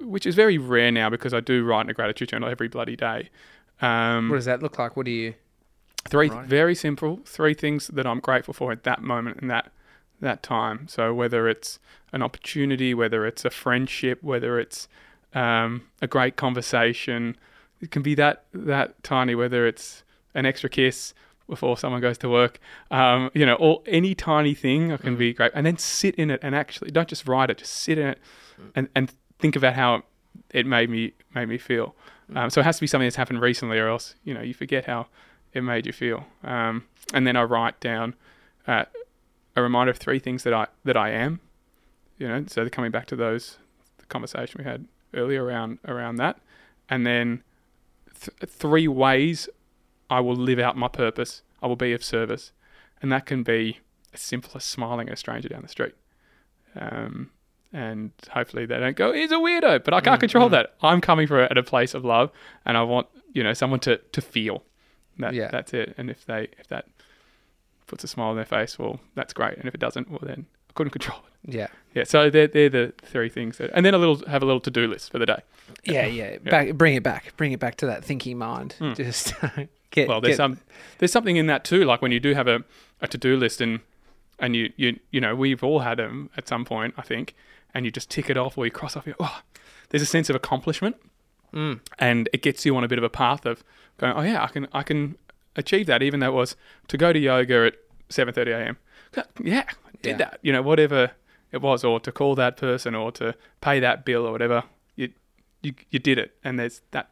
[0.00, 2.96] which is very rare now because I do write in a gratitude journal every bloody
[2.96, 3.30] day.
[3.80, 4.96] Um, what does that look like?
[4.96, 5.34] What do you?
[6.08, 6.46] three Right.
[6.46, 9.70] very simple three things that I'm grateful for at that moment and that
[10.20, 10.86] that time.
[10.88, 11.78] So whether it's
[12.12, 14.88] an opportunity, whether it's a friendship, whether it's
[15.34, 17.36] um, a great conversation,
[17.80, 19.34] it can be that that tiny.
[19.34, 20.02] Whether it's
[20.34, 21.14] an extra kiss
[21.48, 22.60] before someone goes to work,
[22.90, 25.50] um, you know, or any tiny thing can be great.
[25.54, 28.18] And then sit in it and actually don't just write it, just sit in it
[28.74, 30.02] and and think about how
[30.50, 31.94] it made me made me feel.
[32.34, 34.54] Um, so it has to be something that's happened recently, or else you know you
[34.54, 35.06] forget how
[35.52, 36.26] it made you feel.
[36.44, 38.14] Um, and then I write down
[38.66, 38.84] uh,
[39.60, 41.40] a reminder of three things that I that I am.
[42.18, 43.58] You know, so coming back to those
[43.98, 46.38] the conversation we had earlier around around that,
[46.88, 47.42] and then
[48.20, 49.48] th- three ways
[50.10, 51.42] I will live out my purpose.
[51.62, 52.52] I will be of service,
[53.00, 53.78] and that can be
[54.12, 55.94] as simple as smiling at a stranger down the street.
[56.76, 57.30] Um,
[57.72, 60.74] and hopefully they don't go, he's a weirdo, but I can't control that.
[60.82, 62.30] I'm coming for it at a place of love,
[62.66, 64.64] and I want you know someone to to feel
[65.18, 65.48] that Yeah.
[65.50, 65.94] that's it.
[65.96, 66.86] And if they if that
[67.90, 69.58] puts a smile on their face, well, that's great.
[69.58, 71.54] And if it doesn't, well, then I couldn't control it.
[71.54, 71.66] Yeah.
[71.94, 74.60] Yeah, so they're they're the three things, that, and then a little have a little
[74.60, 75.40] to do list for the day.
[75.84, 76.38] Yeah, yeah.
[76.38, 77.32] Back, bring it back.
[77.36, 78.74] Bring it back to that thinking mind.
[78.94, 79.34] Just
[79.90, 80.08] get.
[80.08, 80.58] Well, there's get- some
[80.98, 81.84] there's something in that too.
[81.84, 82.64] Like when you do have a,
[83.00, 83.80] a to do list and
[84.38, 87.34] and you you you know we've all had them at some point, I think,
[87.72, 89.06] and you just tick it off or you cross off.
[89.06, 89.40] You oh,
[89.90, 90.96] there's a sense of accomplishment,
[91.54, 91.80] Mm.
[91.98, 93.64] and it gets you on a bit of a path of
[93.98, 95.16] going, oh yeah, I can I can
[95.56, 96.56] achieve that, even though it was
[96.88, 97.74] to go to yoga at
[98.10, 98.76] 7:30 a.m.
[99.42, 100.16] Yeah, I did Yeah.
[100.18, 100.38] that.
[100.42, 101.12] You know, whatever
[101.52, 104.64] it was, or to call that person, or to pay that bill, or whatever.
[104.96, 105.10] You
[105.62, 107.08] you you did it, and there's that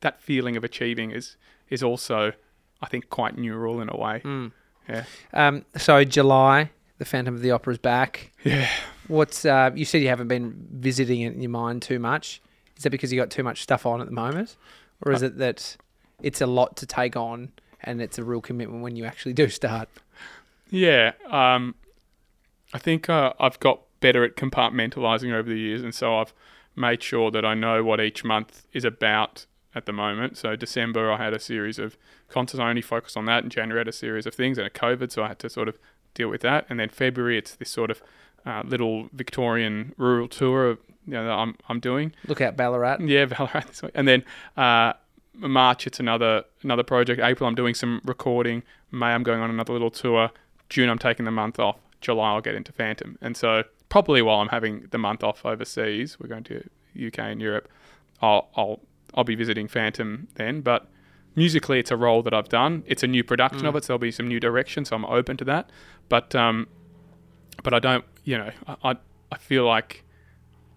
[0.00, 1.36] that feeling of achieving is
[1.68, 2.32] is also,
[2.80, 4.20] I think, quite neural in a way.
[4.24, 4.52] Mm.
[4.88, 8.32] Yeah, Um, so July, the Phantom of the Opera's back.
[8.44, 8.68] yeah.
[9.08, 12.40] What's uh, you said you haven't been visiting it in your mind too much.
[12.76, 14.56] Is that because you got too much stuff on at the moment,
[15.04, 15.76] or Uh, is it that
[16.20, 19.48] it's a lot to take on and it's a real commitment when you actually do
[19.48, 19.88] start?
[20.72, 21.74] Yeah, um,
[22.72, 26.32] I think uh, I've got better at compartmentalizing over the years, and so I've
[26.74, 29.44] made sure that I know what each month is about
[29.74, 30.38] at the moment.
[30.38, 31.98] So December, I had a series of
[32.28, 32.58] concerts.
[32.58, 33.44] I only focused on that.
[33.44, 35.50] In January, I had a series of things, and a COVID, so I had to
[35.50, 35.78] sort of
[36.14, 36.64] deal with that.
[36.70, 38.02] And then February, it's this sort of
[38.46, 42.14] uh, little Victorian rural tour of, you know, that I'm I'm doing.
[42.26, 43.00] Look out, Ballarat.
[43.00, 43.92] Yeah, Ballarat this week.
[43.94, 44.24] And then
[44.56, 44.94] uh,
[45.34, 47.20] March, it's another another project.
[47.20, 48.62] April, I'm doing some recording.
[48.90, 50.30] May, I'm going on another little tour.
[50.72, 51.76] June, I'm taking the month off.
[52.00, 53.18] July, I'll get into Phantom.
[53.20, 56.64] And so probably while I'm having the month off overseas, we're going to
[56.96, 57.68] UK and Europe.
[58.22, 58.80] I'll I'll
[59.14, 60.62] I'll be visiting Phantom then.
[60.62, 60.88] But
[61.36, 62.84] musically, it's a role that I've done.
[62.86, 64.86] It's a new production of it, so there'll be some new direction.
[64.86, 65.68] So I'm open to that.
[66.08, 66.68] But um,
[67.62, 68.06] but I don't.
[68.24, 68.50] You know,
[68.82, 68.96] I
[69.30, 70.04] I, feel like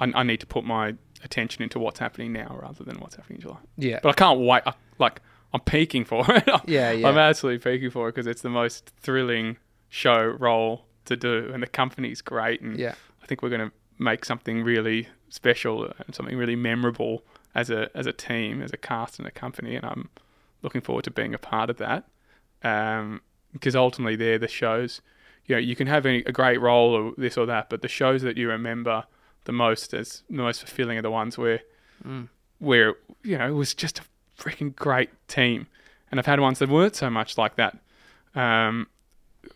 [0.01, 3.37] I, I need to put my attention into what's happening now rather than what's happening
[3.37, 3.59] in July.
[3.77, 3.99] Yeah.
[4.03, 4.63] But I can't wait.
[4.65, 5.21] I, like
[5.53, 6.49] I'm peaking for it.
[6.67, 7.07] Yeah, yeah.
[7.07, 9.55] I'm absolutely peaking for it because it's the most thrilling
[9.95, 12.95] show role to do, and the company's great, and Yeah.
[13.23, 17.23] I think we're going to make something really special and something really memorable
[17.53, 20.09] as a as a team, as a cast and a company, and I'm
[20.61, 22.01] looking forward to being a part of that.
[22.63, 23.21] Um,
[23.53, 25.01] because ultimately, they're the shows.
[25.45, 27.87] You know, you can have a, a great role or this or that, but the
[27.87, 29.05] shows that you remember
[29.45, 31.61] the most as the most fulfilling are the ones where
[32.59, 34.03] where you know it was just a
[34.41, 35.67] freaking great team.
[36.11, 37.77] And I've had ones that weren't so much like that.
[38.35, 38.87] Um,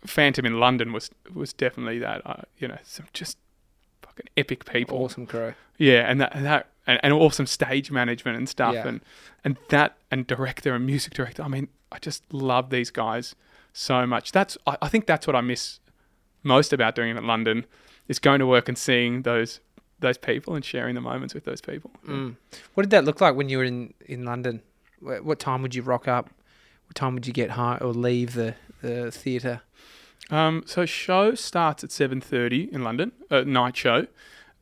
[0.05, 2.21] Phantom in London was was definitely that.
[2.25, 3.37] Uh, you know, some just
[4.01, 4.97] fucking epic people.
[4.97, 5.53] Awesome crew.
[5.77, 8.87] Yeah, and that and that and, and awesome stage management and stuff, Yeah.
[8.87, 9.01] and
[9.43, 11.43] and that and director and music director.
[11.43, 13.35] I mean, I just love these guys
[13.73, 14.31] so much.
[14.31, 15.79] That's I, I think that's what I miss
[16.43, 17.65] most about doing it in London
[18.07, 19.59] is going to work and seeing those
[19.99, 21.91] those people and sharing the moments with those people.
[22.07, 22.37] Mm.
[22.73, 24.61] What did that look like when you were in, in London?
[25.01, 26.29] What, what time would you rock up?
[26.89, 29.61] What time would you get home or leave the, the theatre?
[30.31, 34.07] Um, so show starts at seven thirty in London, uh, night show.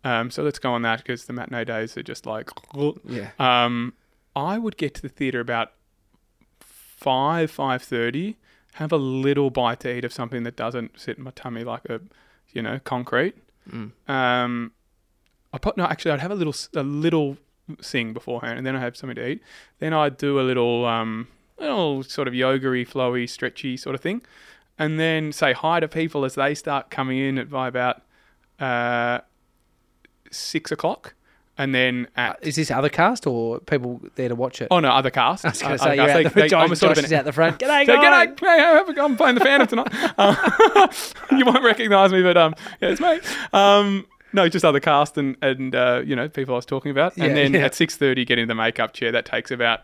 [0.04, 2.50] Um, so let's go on that because the matinee days are just like.
[3.06, 3.30] Yeah.
[3.40, 3.94] Um,
[4.36, 5.72] I would get to the theatre about
[6.60, 8.36] five five thirty.
[8.74, 11.86] Have a little bite to eat of something that doesn't sit in my tummy like
[11.86, 12.02] a,
[12.52, 13.36] you know, concrete.
[13.72, 13.92] Mm.
[14.08, 14.74] Um,
[15.54, 15.86] I put no.
[15.86, 17.38] Actually, I'd have a little a little
[17.80, 19.42] sing beforehand, and then I have something to eat.
[19.80, 24.22] Then I'd do a little um, little sort of yoga-y, flowy, stretchy sort of thing,
[24.80, 28.02] and then say hi to people as they start coming in at by about
[28.60, 29.20] uh,
[30.32, 31.14] six o'clock,
[31.58, 34.68] and then at Is this other cast or people there to watch it?
[34.72, 35.46] oh no, other cast.
[35.46, 36.10] I was going Uh, to say, you're cast.
[36.10, 37.60] out They- the, they- Josh, I'm sort Josh of is an- out the front.
[37.60, 38.28] G'day, So, guys.
[38.30, 40.14] g'day, hey, I'm playing the Phantom tonight.
[40.18, 40.88] Uh,
[41.36, 43.20] you won't recognise me, but um, yeah, it's me.
[43.54, 47.18] Um, no, just other cast and and uh, you know people I was talking about,
[47.18, 47.62] Yeah, and then yeah.
[47.62, 49.12] at six thirty, get into the makeup chair.
[49.12, 49.82] That takes about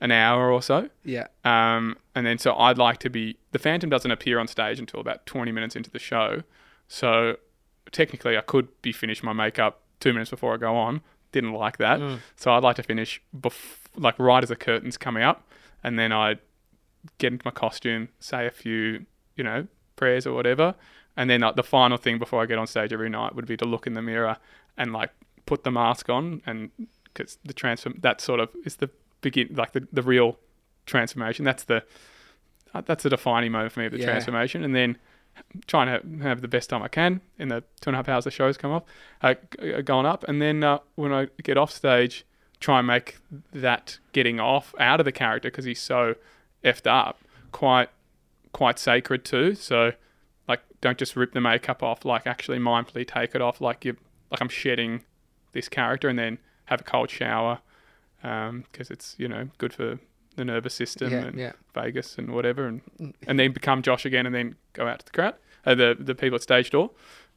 [0.00, 0.88] an hour or so.
[1.04, 1.26] Yeah.
[1.44, 5.00] Um, and then so I'd like to be the Phantom doesn't appear on stage until
[5.00, 6.42] about twenty minutes into the show,
[6.88, 7.36] So
[7.92, 11.00] technically, I could be finished my makeup two minutes before I go on.
[11.32, 12.18] Didn't like that, Mm.
[12.36, 15.48] so I'd like to finish bef- like right as the curtains coming up,
[15.82, 16.36] and then I
[17.18, 19.66] get into my costume, say a few, you know,
[19.96, 20.74] prayers or whatever,
[21.16, 23.56] and then like, the final thing before I get on stage every night would be
[23.56, 24.36] to look in the mirror
[24.76, 25.10] and like
[25.46, 26.70] put the mask on, and
[27.04, 28.88] because the transform that sort of is the
[29.24, 30.38] begin like the the real
[30.86, 31.44] transformation.
[31.44, 31.82] That's the
[32.72, 34.04] uh, that's the defining moment for me of the Yeah.
[34.04, 34.98] transformation, and then
[35.66, 38.22] trying to have the best time I can in the two and a half hours
[38.24, 38.84] the shows come off,
[39.20, 39.34] uh,
[39.84, 42.24] going up, and then uh, when I get off stage,
[42.60, 43.16] try and make
[43.52, 46.14] that getting off out of the character because he's so
[46.62, 47.18] effed up
[47.50, 47.88] quite
[48.52, 49.54] quite sacred too.
[49.56, 49.92] So
[50.46, 52.04] like, don't just rip the makeup off.
[52.04, 53.60] Like, actually mindfully take it off.
[53.60, 53.96] Like you,
[54.30, 55.02] like I'm shedding
[55.52, 57.60] this character, and then have a cold shower
[58.24, 59.98] because it's you know good for
[60.36, 61.52] the nervous system Yeah, and yeah.
[61.74, 62.80] vagus and whatever, and
[63.28, 65.34] and then become Josh again, and then go out to the crowd,
[65.66, 66.90] uh, the the people at stage door,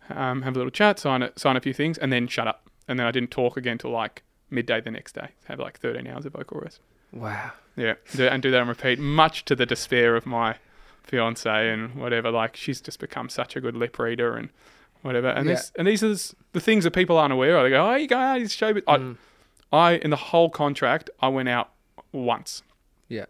[0.09, 2.69] um, have a little chat, sign a, sign a few things, and then shut up.
[2.87, 5.29] And then I didn't talk again till like midday the next day.
[5.45, 6.79] Have like 13 hours of vocal rest.
[7.11, 7.51] Wow.
[7.75, 10.55] Yeah, and do that and repeat, much to the despair of my
[11.03, 12.31] fiance and whatever.
[12.31, 14.49] Like she's just become such a good lip reader and
[15.03, 15.27] whatever.
[15.29, 15.55] And Yeah.
[15.55, 16.15] this and these are
[16.53, 17.63] the things that people aren't aware of.
[17.65, 19.13] They go, "Oh, you go out to show," but Mm.
[19.13, 19.17] I,
[19.71, 21.71] I in the whole contract, I went out
[22.11, 22.63] once
[23.09, 23.25] Yeah.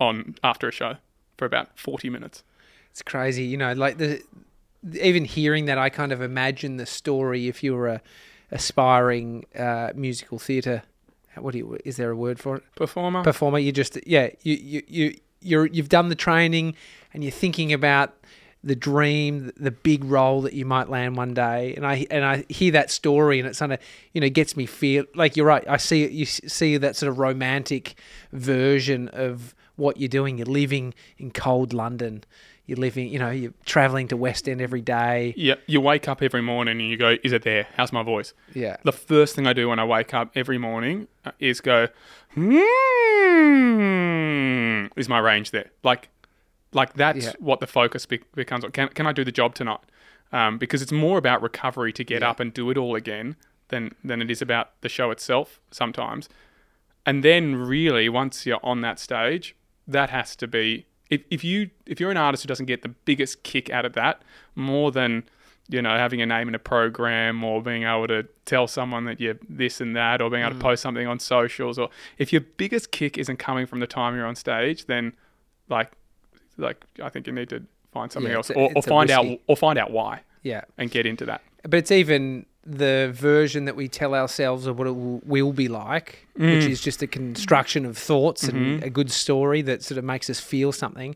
[0.00, 0.96] on after a show
[1.36, 2.42] for about 40 minutes.
[2.90, 4.22] It's crazy, you know, like the
[5.02, 8.00] even hearing that I kind of imagine the story if you were a
[8.52, 10.82] aspiring uh, musical theatre
[11.38, 12.62] what do you is there a word for it?
[12.76, 13.22] Performer.
[13.22, 16.74] Performer, you just yeah, you you you you're you've done the training
[17.12, 18.14] and you're thinking about
[18.66, 22.44] the dream, the big role that you might land one day, and I and I
[22.48, 23.78] hear that story, and it sort of
[24.12, 25.64] you know gets me feel like you're right.
[25.68, 27.94] I see you see that sort of romantic
[28.32, 30.36] version of what you're doing.
[30.36, 32.24] You're living in cold London.
[32.68, 35.32] You're living, you know, you're traveling to West End every day.
[35.36, 37.68] yeah, you wake up every morning and you go, "Is it there?
[37.76, 41.06] How's my voice?" Yeah, The first thing I do when I wake up every morning
[41.24, 41.86] uh, is go,
[43.76, 45.70] hmm, is my range there?
[45.84, 46.08] Like,
[46.76, 47.32] like that's Yeah.
[47.38, 48.64] what the focus be- becomes.
[48.64, 48.70] on.
[48.70, 49.80] Can can I do the job tonight?
[50.32, 52.30] Um, because it's more about recovery to get Yeah.
[52.30, 53.36] up and do it all again
[53.68, 56.28] than than it is about the show itself sometimes.
[57.08, 59.54] And then really, once you're on that stage,
[59.86, 62.88] that has to be if, if you if you're an artist who doesn't get the
[62.88, 64.22] biggest kick out of that
[64.56, 65.22] more than
[65.68, 69.20] you know having a name in a program or being able to tell someone that
[69.20, 72.40] you're this and that or being able to post something on socials or if your
[72.56, 75.12] biggest kick isn't coming from the time you're on stage then
[75.68, 75.90] like
[76.58, 79.26] like I think you need to find something Yeah, else a- or, or find out
[79.46, 80.62] or find out why yeah.
[80.78, 84.88] and get into that But it's even the version that we tell ourselves of what
[84.88, 86.68] it will, will be like, which Mm.
[86.70, 88.84] is just a construction of thoughts and Mhm.
[88.84, 91.14] a good story that sort of makes us feel something.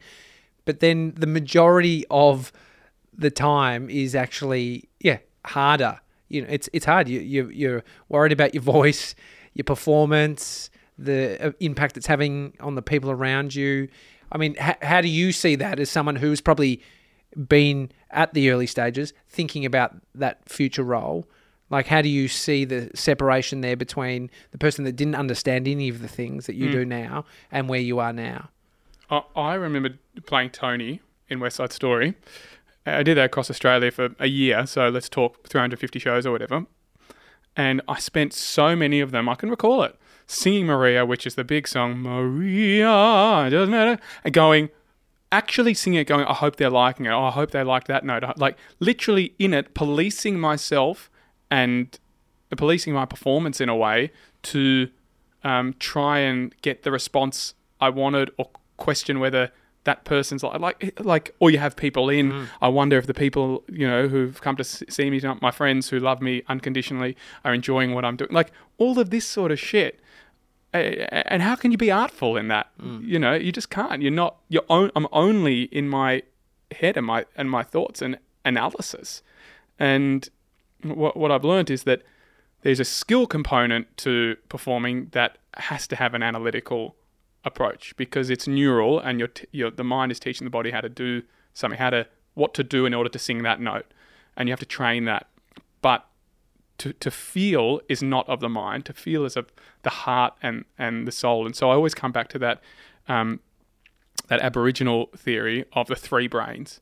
[0.65, 2.53] But then the majority of
[3.13, 5.99] the time is actually, yeah, harder.
[6.29, 7.09] You know, it's it's hard.
[7.09, 9.17] You you you're worried about your voice,
[9.55, 13.89] your performance, the uh, impact it's having on the people around you.
[14.33, 16.81] I mean, h- how do you see that as someone who's probably
[17.49, 21.27] been at the early stages thinking about that future role?
[21.71, 25.89] Like, how do you see the separation there between the person that didn't understand any
[25.89, 26.73] of the things that you Mm.
[26.73, 28.51] do now and where you are now?
[29.09, 29.91] I, I remember
[30.27, 32.15] playing Tony in West Side Story.
[32.87, 36.67] I did that across Australia for a year, so let's talk 350 shows or whatever.
[37.57, 39.95] And I spent so many of them, I can recall it,
[40.31, 44.71] singing Maria, which is the big song, Maria, it doesn't matter, and going,
[45.33, 47.11] actually singing it, going, I hope they're liking it.
[47.11, 48.23] Oh, I hope they like that note.
[48.37, 51.11] Like, literally in it, policing myself
[51.51, 51.99] and
[52.53, 54.13] uh, policing my performance in a way
[54.43, 54.89] to
[55.43, 59.51] um, try and get the response I wanted or question whether
[59.85, 62.49] that person's like like like or you have people in mm.
[62.63, 65.99] I wonder if the people you know who've come to see me my friends who
[65.99, 70.01] love me unconditionally are enjoying what I'm doing like all of this sort of shit
[70.73, 72.69] and how can you be artful in that?
[72.81, 73.07] Mm.
[73.07, 74.03] You know you just can't.
[74.03, 76.23] You're not you're on, I'm only in my
[76.71, 79.23] head and my and my thoughts and analysis.
[79.79, 80.29] And
[80.83, 82.03] what what I've learned is that
[82.63, 86.97] there's a skill component to performing that has to have an analytical
[87.45, 90.89] approach because it's neural and your your the mind is teaching the body how to
[90.89, 91.23] do
[91.55, 93.87] something how to what to do in order to sing that note.
[94.37, 95.27] And you have to train that.
[95.83, 96.07] But
[96.81, 99.53] to, to feel is not of the mind to feel is of
[99.83, 102.61] the heart and and the soul and so I always come back to that
[103.09, 103.41] um,
[104.29, 106.81] that aboriginal theory of the three brains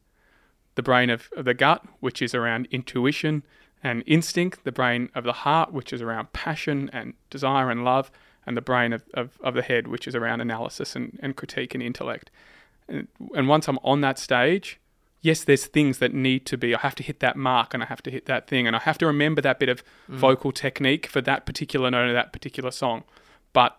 [0.78, 3.42] the brain of, of the gut, which is around intuition
[3.82, 8.12] and instinct, the brain of the heart, which is around passion and desire and love,
[8.46, 11.74] and the brain of, of, of the head, which is around analysis and, and critique
[11.74, 12.30] and intellect.
[12.88, 14.78] And, and once I'm on that stage,
[15.20, 16.74] yes, there's things that need to be.
[16.74, 18.80] I have to hit that mark, and I have to hit that thing, and I
[18.80, 20.14] have to remember that bit of mm.
[20.16, 23.04] vocal technique for that particular note of that particular song.
[23.52, 23.78] But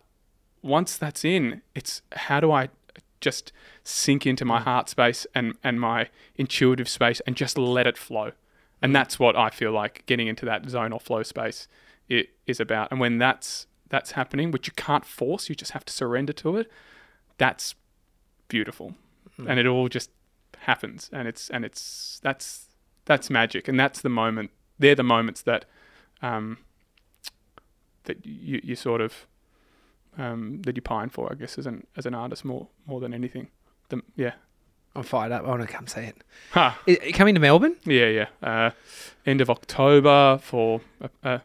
[0.62, 2.70] once that's in, it's how do I
[3.22, 3.52] just
[3.84, 4.64] sink into my mm.
[4.64, 8.32] heart space and, and my intuitive space and just let it flow.
[8.82, 8.94] And mm.
[8.94, 11.68] that's what I feel like getting into that zone or flow space
[12.08, 12.90] it is about.
[12.92, 16.58] And when that's that's happening, which you can't force, you just have to surrender to
[16.58, 16.72] it,
[17.38, 17.76] that's
[18.48, 18.96] beautiful.
[19.48, 20.10] And it all just
[20.62, 22.68] happens and it's and it's that's
[23.06, 25.66] that's magic and that's the moment they're the moments that
[26.22, 26.58] um
[28.06, 29.26] that you, you sort of
[30.18, 33.14] um, that you pine for, I guess, as an as an artist more more than
[33.14, 33.50] anything.
[33.90, 34.34] The, yeah,
[34.96, 35.46] I'm fired up.
[35.46, 36.18] I want to come see it.
[36.52, 37.76] ha, I- I coming to Melbourne?
[37.86, 38.26] yeah, yeah.
[38.42, 38.72] Uh,
[39.26, 41.42] end of October for a, a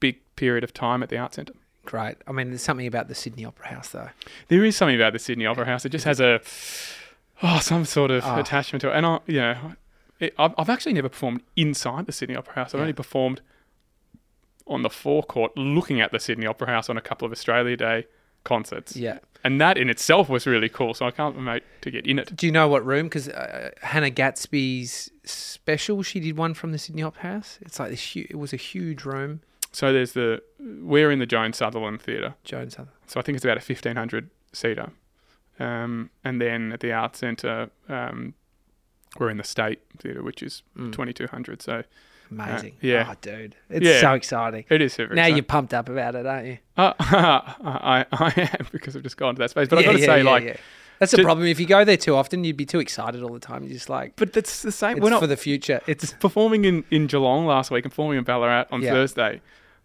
[0.00, 1.54] big period of time at the art centre.
[1.84, 2.16] Great.
[2.26, 4.10] I mean, there's something about the Sydney Opera House, though.
[4.48, 5.84] There is something about the Sydney Opera House.
[5.84, 6.40] It just has a
[7.42, 8.38] oh some sort of Oh.
[8.38, 8.94] attachment to it.
[8.96, 9.72] And I, you know,
[10.20, 12.74] it, I've, I've actually never performed inside the Sydney Opera House.
[12.74, 12.82] I've Yeah.
[12.82, 13.40] only performed
[14.66, 18.06] on the forecourt, looking at the Sydney Opera House on a couple of Australia Day
[18.44, 18.96] concerts.
[18.96, 19.18] Yeah.
[19.44, 20.92] and that in itself was really cool.
[20.94, 22.34] So I can't wait to get in it.
[22.34, 23.06] Do you know what room?
[23.06, 27.58] Because uh, Hannah Gadsby's special, she did one from the Sydney Opera House.
[27.60, 28.12] It's like this.
[28.14, 29.42] Hu- it was a huge room.
[29.70, 32.34] So there's the we're in the Joan Sutherland Theatre.
[32.44, 32.72] Jones.
[32.72, 32.96] Sutherland.
[33.06, 34.90] So I think it's about a fifteen hundred seater.
[35.58, 38.34] Um, and then at the Art Centre, um,
[39.18, 40.92] we're in the State Theatre, which is Mm.
[40.92, 41.62] twenty two hundred.
[41.62, 41.82] So
[42.30, 42.74] Amazing.
[42.80, 43.06] yeah.
[43.10, 43.56] Oh, dude.
[43.70, 44.00] It's Yeah.
[44.00, 44.64] so exciting.
[44.68, 45.14] it is super.
[45.14, 45.36] now exciting.
[45.36, 46.58] you're pumped up about it, aren't you?
[46.76, 49.68] Uh, I, I am because I've just gone to that space.
[49.68, 50.56] But I've got to yeah, say, yeah, like, yeah.
[50.98, 51.46] that's the problem.
[51.46, 53.62] If you go there too often, you'd be too excited all the time.
[53.62, 54.96] You're just like, but that's the same.
[54.98, 55.80] it's We're not for the future.
[55.86, 58.90] It's performing in, in Geelong last week and performing in Ballarat on Yeah.
[58.92, 59.40] Thursday.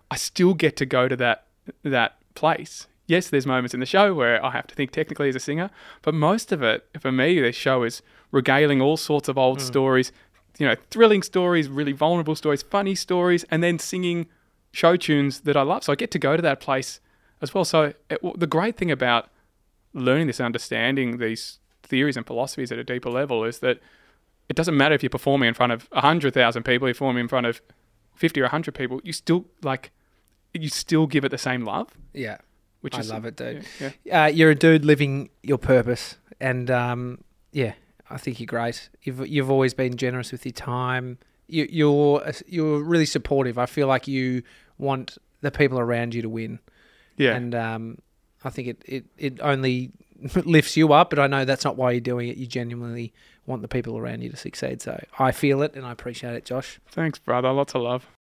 [0.10, 1.46] I still get to go to that
[1.84, 2.88] that place.
[3.12, 5.70] Yes, there's moments in the show where I have to think technically as a singer,
[6.02, 8.02] but most of it, for me, this show is
[8.32, 9.66] regaling all sorts of old hmm.
[9.66, 10.14] stories,
[10.58, 14.28] you know, thrilling stories, really vulnerable stories, funny stories, and then singing
[14.72, 15.84] show tunes that I love.
[15.84, 17.02] So I get to go to that place
[17.42, 17.66] as well.
[17.66, 19.28] So it, the great thing about
[19.94, 23.82] learning this, understanding these theories and philosophies at a deeper level is that
[24.48, 27.46] it doesn't matter if you're performing in front of 100,000 people, you're performing in front
[27.46, 27.62] of
[28.16, 29.92] 50 or 100 people, you still like,
[30.54, 32.38] you still give it the same love, yeah.
[32.82, 33.66] Which I is love it, dude.
[33.80, 34.24] Yeah, yeah.
[34.24, 37.74] Uh, you're a dude living your purpose, and um, yeah,
[38.10, 38.90] I think you're great.
[39.04, 41.18] You've you've always been generous with your time.
[41.48, 43.58] You, you're you're really supportive.
[43.58, 44.44] I feel like you
[44.78, 46.60] want the people around you to win,
[47.18, 47.36] yeah.
[47.36, 47.98] and um,
[48.44, 49.92] I think it, it it only
[50.36, 51.10] lifts you up.
[51.10, 52.38] But I know that's not why you're doing it.
[52.38, 53.14] You genuinely
[53.46, 54.82] want the people around you to succeed.
[54.82, 56.80] So I feel it, and I appreciate it, Josh.
[56.90, 57.52] Thanks, brother.
[57.52, 58.08] Lots of love.